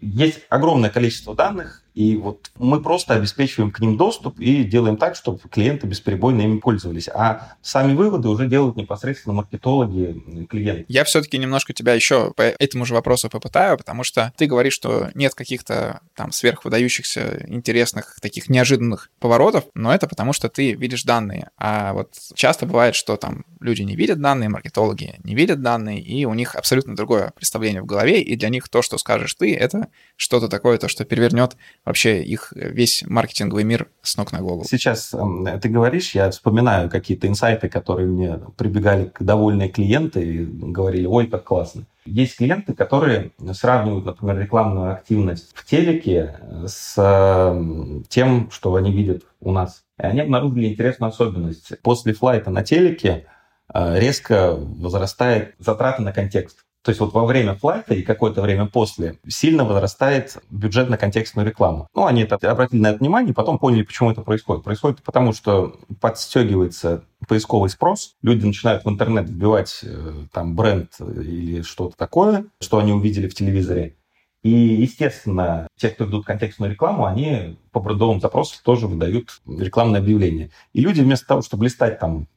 есть 0.00 0.40
огромное 0.48 0.90
количество 0.90 1.34
данных, 1.34 1.82
и 1.96 2.14
вот 2.14 2.50
мы 2.58 2.82
просто 2.82 3.14
обеспечиваем 3.14 3.70
к 3.70 3.80
ним 3.80 3.96
доступ 3.96 4.38
и 4.38 4.64
делаем 4.64 4.98
так, 4.98 5.16
чтобы 5.16 5.38
клиенты 5.50 5.86
бесперебойно 5.86 6.42
ими 6.42 6.58
пользовались. 6.58 7.08
А 7.08 7.56
сами 7.62 7.94
выводы 7.94 8.28
уже 8.28 8.48
делают 8.48 8.76
непосредственно 8.76 9.34
маркетологи 9.34 10.44
клиенты. 10.46 10.84
Я 10.88 11.04
все-таки 11.04 11.38
немножко 11.38 11.72
тебя 11.72 11.94
еще 11.94 12.34
по 12.36 12.42
этому 12.42 12.84
же 12.84 12.92
вопросу 12.92 13.30
попытаю, 13.30 13.78
потому 13.78 14.04
что 14.04 14.30
ты 14.36 14.44
говоришь, 14.44 14.74
что 14.74 15.08
нет 15.14 15.34
каких-то 15.34 16.00
там 16.14 16.32
сверхвыдающихся, 16.32 17.46
интересных, 17.48 18.18
таких 18.20 18.50
неожиданных 18.50 19.10
поворотов, 19.18 19.64
но 19.72 19.94
это 19.94 20.06
потому, 20.06 20.34
что 20.34 20.50
ты 20.50 20.74
видишь 20.74 21.04
данные. 21.04 21.48
А 21.56 21.94
вот 21.94 22.12
часто 22.34 22.66
бывает, 22.66 22.94
что 22.94 23.16
там 23.16 23.46
люди 23.58 23.80
не 23.80 23.96
видят 23.96 24.20
данные, 24.20 24.50
маркетологи 24.50 25.14
не 25.24 25.34
видят 25.34 25.62
данные, 25.62 26.02
и 26.02 26.26
у 26.26 26.34
них 26.34 26.56
абсолютно 26.56 26.94
другое 26.94 27.32
представление 27.36 27.80
в 27.80 27.86
голове, 27.86 28.20
и 28.20 28.36
для 28.36 28.50
них 28.50 28.68
то, 28.68 28.82
что 28.82 28.98
скажешь 28.98 29.32
ты, 29.32 29.45
это 29.52 29.88
что-то 30.16 30.48
такое, 30.48 30.78
то, 30.78 30.88
что 30.88 31.04
перевернет 31.04 31.56
вообще 31.84 32.22
их 32.22 32.52
весь 32.54 33.04
маркетинговый 33.06 33.64
мир 33.64 33.88
с 34.02 34.16
ног 34.16 34.32
на 34.32 34.40
голову. 34.40 34.64
Сейчас 34.64 35.14
э, 35.14 35.58
ты 35.60 35.68
говоришь, 35.68 36.14
я 36.14 36.30
вспоминаю 36.30 36.90
какие-то 36.90 37.26
инсайты, 37.26 37.68
которые 37.68 38.08
мне 38.08 38.40
прибегали 38.56 39.12
довольные 39.20 39.68
клиенты 39.68 40.22
и 40.22 40.44
говорили, 40.44 41.06
ой, 41.06 41.26
как 41.26 41.44
классно. 41.44 41.86
Есть 42.04 42.36
клиенты, 42.36 42.72
которые 42.72 43.32
сравнивают, 43.52 44.06
например, 44.06 44.38
рекламную 44.38 44.92
активность 44.92 45.50
в 45.54 45.64
телеке 45.64 46.38
с 46.66 46.94
э, 46.96 48.02
тем, 48.08 48.50
что 48.50 48.74
они 48.76 48.92
видят 48.92 49.24
у 49.40 49.50
нас. 49.50 49.84
И 49.98 50.02
они 50.02 50.20
обнаружили 50.20 50.68
интересную 50.68 51.10
особенность. 51.10 51.72
После 51.82 52.12
флайта 52.12 52.50
на 52.50 52.62
телеке 52.62 53.26
э, 53.72 53.98
резко 53.98 54.54
возрастает 54.54 55.54
затраты 55.58 56.02
на 56.02 56.12
контекст. 56.12 56.65
То 56.86 56.90
есть 56.90 57.00
вот 57.00 57.12
во 57.12 57.26
время 57.26 57.56
флайта 57.56 57.94
и 57.94 58.02
какое-то 58.02 58.42
время 58.42 58.66
после 58.66 59.18
сильно 59.26 59.64
возрастает 59.64 60.36
бюджет 60.50 60.88
на 60.88 60.96
контекстную 60.96 61.44
рекламу. 61.44 61.88
Ну, 61.96 62.06
они 62.06 62.22
это 62.22 62.36
обратили 62.48 62.78
на 62.78 62.90
это 62.90 62.98
внимание, 62.98 63.34
потом 63.34 63.58
поняли, 63.58 63.82
почему 63.82 64.12
это 64.12 64.22
происходит. 64.22 64.62
Происходит 64.62 65.02
потому, 65.02 65.32
что 65.32 65.80
подстегивается 66.00 67.02
поисковый 67.26 67.70
спрос, 67.70 68.14
люди 68.22 68.46
начинают 68.46 68.84
в 68.84 68.88
интернет 68.88 69.28
вбивать 69.28 69.80
э, 69.82 70.12
там 70.32 70.54
бренд 70.54 70.92
или 71.00 71.62
что-то 71.62 71.96
такое, 71.96 72.44
что 72.60 72.78
они 72.78 72.92
увидели 72.92 73.26
в 73.26 73.34
телевизоре. 73.34 73.96
И, 74.44 74.50
естественно, 74.50 75.66
те, 75.76 75.88
кто 75.88 76.04
ведут 76.04 76.24
контекстную 76.24 76.70
рекламу, 76.70 77.06
они 77.06 77.58
по 77.72 77.80
брендовым 77.80 78.20
запросам 78.20 78.60
тоже 78.62 78.86
выдают 78.86 79.40
рекламное 79.44 79.98
объявление. 79.98 80.52
И 80.72 80.82
люди 80.82 81.00
вместо 81.00 81.26
того, 81.26 81.42
чтобы 81.42 81.64
листать 81.64 81.98
там 81.98 82.28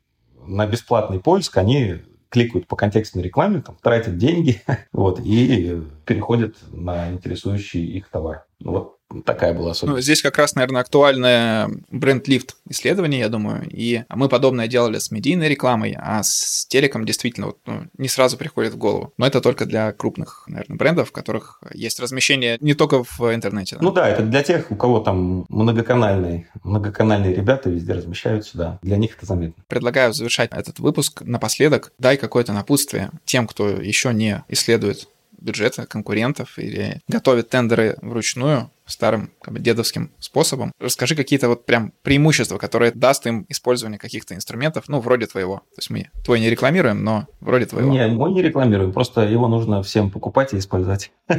на 0.43 0.65
бесплатный 0.65 1.19
поиск, 1.19 1.55
они 1.57 1.99
кликают 2.29 2.67
по 2.67 2.75
контекстной 2.75 3.23
рекламе, 3.23 3.61
там, 3.61 3.77
тратят 3.81 4.17
деньги 4.17 4.61
вот, 4.91 5.19
и 5.19 5.81
переходят 6.05 6.57
на 6.71 7.11
интересующий 7.11 7.85
их 7.85 8.09
товар. 8.09 8.45
Вот 8.59 8.98
такая 9.25 9.53
была 9.53 9.71
особенность. 9.71 9.97
Ну, 9.97 10.01
здесь 10.01 10.21
как 10.21 10.37
раз, 10.37 10.55
наверное, 10.55 10.81
актуальное 10.81 11.69
бренд-лифт 11.89 12.55
исследование, 12.69 13.21
я 13.21 13.29
думаю. 13.29 13.67
И 13.69 14.03
мы 14.09 14.29
подобное 14.29 14.67
делали 14.67 14.99
с 14.99 15.11
медийной 15.11 15.49
рекламой, 15.49 15.95
а 15.99 16.21
с 16.23 16.65
телеком 16.67 17.05
действительно 17.05 17.47
вот, 17.47 17.57
ну, 17.65 17.87
не 17.97 18.07
сразу 18.07 18.37
приходит 18.37 18.73
в 18.73 18.77
голову. 18.77 19.13
Но 19.17 19.25
это 19.25 19.41
только 19.41 19.65
для 19.65 19.91
крупных, 19.91 20.43
наверное, 20.47 20.77
брендов, 20.77 21.09
у 21.09 21.13
которых 21.13 21.61
есть 21.73 21.99
размещение 21.99 22.57
не 22.61 22.73
только 22.73 23.03
в 23.03 23.33
интернете. 23.33 23.77
Да? 23.77 23.81
Ну 23.83 23.91
да, 23.91 24.07
это 24.07 24.23
для 24.23 24.43
тех, 24.43 24.69
у 24.71 24.75
кого 24.75 24.99
там 24.99 25.45
многоканальные, 25.49 26.49
многоканальные 26.63 27.33
ребята 27.35 27.69
везде 27.69 27.93
размещаются, 27.93 28.57
да. 28.57 28.79
Для 28.81 28.97
них 28.97 29.15
это 29.17 29.25
заметно. 29.25 29.63
Предлагаю 29.67 30.13
завершать 30.13 30.51
этот 30.53 30.79
выпуск 30.79 31.21
напоследок. 31.21 31.91
Дай 31.97 32.17
какое-то 32.17 32.53
напутствие 32.53 33.11
тем, 33.25 33.47
кто 33.47 33.69
еще 33.69 34.13
не 34.13 34.43
исследует 34.49 35.07
бюджета 35.41 35.85
конкурентов 35.85 36.57
или 36.59 37.01
готовит 37.07 37.49
тендеры 37.49 37.97
вручную 38.01 38.69
старым 38.91 39.31
как 39.41 39.53
бы, 39.53 39.59
дедовским 39.59 40.11
способом. 40.19 40.71
Расскажи 40.79 41.15
какие-то 41.15 41.49
вот 41.49 41.65
прям 41.65 41.93
преимущества, 42.01 42.57
которые 42.57 42.91
даст 42.91 43.25
им 43.27 43.45
использование 43.49 43.99
каких-то 43.99 44.35
инструментов, 44.35 44.85
ну, 44.87 44.99
вроде 44.99 45.27
твоего. 45.27 45.57
То 45.57 45.79
есть 45.79 45.89
мы 45.89 46.09
твой 46.23 46.39
не 46.39 46.49
рекламируем, 46.49 47.03
но 47.03 47.27
вроде 47.39 47.65
твоего. 47.65 47.91
Не, 47.91 48.07
мой 48.07 48.31
не 48.31 48.41
рекламируем, 48.41 48.91
просто 48.91 49.21
его 49.21 49.47
нужно 49.47 49.83
всем 49.83 50.09
покупать 50.09 50.53
и 50.53 50.57
использовать. 50.57 51.11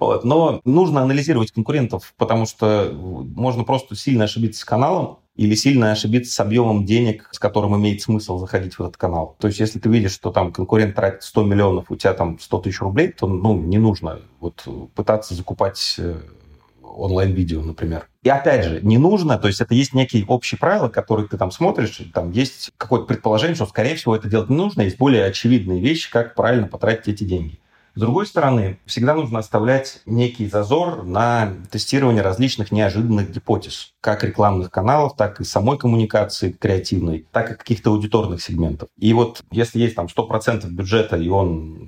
Вот. 0.00 0.24
Но 0.24 0.60
нужно 0.64 1.02
анализировать 1.02 1.52
конкурентов, 1.52 2.12
потому 2.16 2.46
что 2.46 2.92
можно 2.92 3.62
просто 3.62 3.94
сильно 3.94 4.24
ошибиться 4.24 4.60
с 4.60 4.64
каналом, 4.64 5.20
или 5.36 5.54
сильно 5.54 5.92
ошибиться 5.92 6.32
с 6.32 6.40
объемом 6.40 6.84
денег, 6.84 7.28
с 7.32 7.38
которым 7.38 7.76
имеет 7.76 8.00
смысл 8.00 8.38
заходить 8.38 8.74
в 8.74 8.80
этот 8.80 8.96
канал. 8.96 9.36
То 9.38 9.48
есть, 9.48 9.60
если 9.60 9.78
ты 9.78 9.88
видишь, 9.88 10.12
что 10.12 10.32
там 10.32 10.52
конкурент 10.52 10.94
тратит 10.94 11.22
100 11.22 11.44
миллионов, 11.44 11.90
у 11.90 11.96
тебя 11.96 12.14
там 12.14 12.38
100 12.38 12.58
тысяч 12.60 12.80
рублей, 12.80 13.08
то 13.08 13.26
ну, 13.26 13.58
не 13.58 13.78
нужно 13.78 14.20
вот, 14.40 14.66
пытаться 14.94 15.34
закупать 15.34 15.96
э, 15.98 16.20
онлайн-видео, 16.82 17.62
например. 17.62 18.08
И 18.22 18.28
опять 18.28 18.64
же, 18.64 18.80
не 18.82 18.98
нужно, 18.98 19.38
то 19.38 19.46
есть 19.46 19.60
это 19.60 19.74
есть 19.74 19.92
некие 19.92 20.24
общие 20.26 20.58
правила, 20.58 20.88
которые 20.88 21.28
ты 21.28 21.36
там 21.36 21.50
смотришь, 21.50 22.00
там 22.14 22.30
есть 22.30 22.72
какое-то 22.78 23.06
предположение, 23.06 23.54
что, 23.54 23.66
скорее 23.66 23.94
всего, 23.96 24.16
это 24.16 24.28
делать 24.28 24.48
не 24.48 24.56
нужно, 24.56 24.82
есть 24.82 24.98
более 24.98 25.26
очевидные 25.26 25.80
вещи, 25.80 26.10
как 26.10 26.34
правильно 26.34 26.66
потратить 26.66 27.08
эти 27.08 27.24
деньги. 27.24 27.60
С 27.96 27.98
другой 27.98 28.26
стороны, 28.26 28.78
всегда 28.84 29.14
нужно 29.14 29.38
оставлять 29.38 30.02
некий 30.04 30.48
зазор 30.48 31.02
на 31.02 31.54
тестирование 31.70 32.22
различных 32.22 32.70
неожиданных 32.70 33.32
гипотез, 33.32 33.94
как 34.02 34.22
рекламных 34.22 34.70
каналов, 34.70 35.16
так 35.16 35.40
и 35.40 35.44
самой 35.44 35.78
коммуникации 35.78 36.50
креативной, 36.50 37.26
так 37.32 37.50
и 37.50 37.54
каких-то 37.54 37.88
аудиторных 37.88 38.42
сегментов. 38.42 38.90
И 38.98 39.14
вот 39.14 39.42
если 39.50 39.78
есть 39.78 39.94
там 39.94 40.08
100% 40.14 40.68
бюджета, 40.68 41.16
и 41.16 41.30
он 41.30 41.86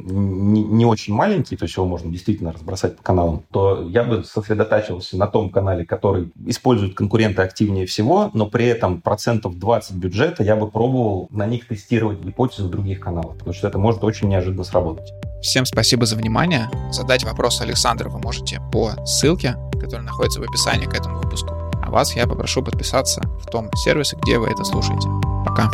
не, 0.54 0.64
не 0.64 0.86
очень 0.86 1.12
маленький, 1.12 1.58
то 1.58 1.66
есть 1.66 1.76
его 1.76 1.84
можно 1.84 2.10
действительно 2.10 2.52
разбросать 2.52 2.96
по 2.96 3.02
каналам, 3.02 3.44
то 3.52 3.86
я 3.86 4.02
бы 4.02 4.24
сосредотачивался 4.24 5.18
на 5.18 5.26
том 5.26 5.50
канале, 5.50 5.84
который 5.84 6.32
использует 6.46 6.94
конкуренты 6.94 7.42
активнее 7.42 7.84
всего, 7.84 8.30
но 8.32 8.46
при 8.46 8.64
этом 8.64 9.02
процентов 9.02 9.58
20 9.58 9.96
бюджета 9.96 10.42
я 10.42 10.56
бы 10.56 10.70
пробовал 10.70 11.28
на 11.30 11.44
них 11.44 11.68
тестировать 11.68 12.20
гипотезы 12.20 12.66
других 12.66 13.00
каналов, 13.00 13.36
потому 13.36 13.52
что 13.52 13.68
это 13.68 13.76
может 13.76 14.02
очень 14.02 14.28
неожиданно 14.28 14.64
сработать. 14.64 15.12
Всем 15.40 15.64
спасибо 15.98 16.06
за 16.06 16.16
внимание. 16.16 16.70
Задать 16.92 17.24
вопрос 17.24 17.60
Александру 17.60 18.10
вы 18.10 18.20
можете 18.20 18.60
по 18.70 18.92
ссылке, 19.04 19.56
которая 19.72 20.02
находится 20.02 20.40
в 20.40 20.44
описании 20.44 20.86
к 20.86 20.94
этому 20.94 21.18
выпуску. 21.18 21.50
А 21.82 21.90
вас 21.90 22.14
я 22.14 22.26
попрошу 22.26 22.62
подписаться 22.62 23.20
в 23.42 23.46
том 23.50 23.68
сервисе, 23.74 24.16
где 24.22 24.38
вы 24.38 24.46
это 24.48 24.62
слушаете. 24.64 25.08
Пока. 25.44 25.68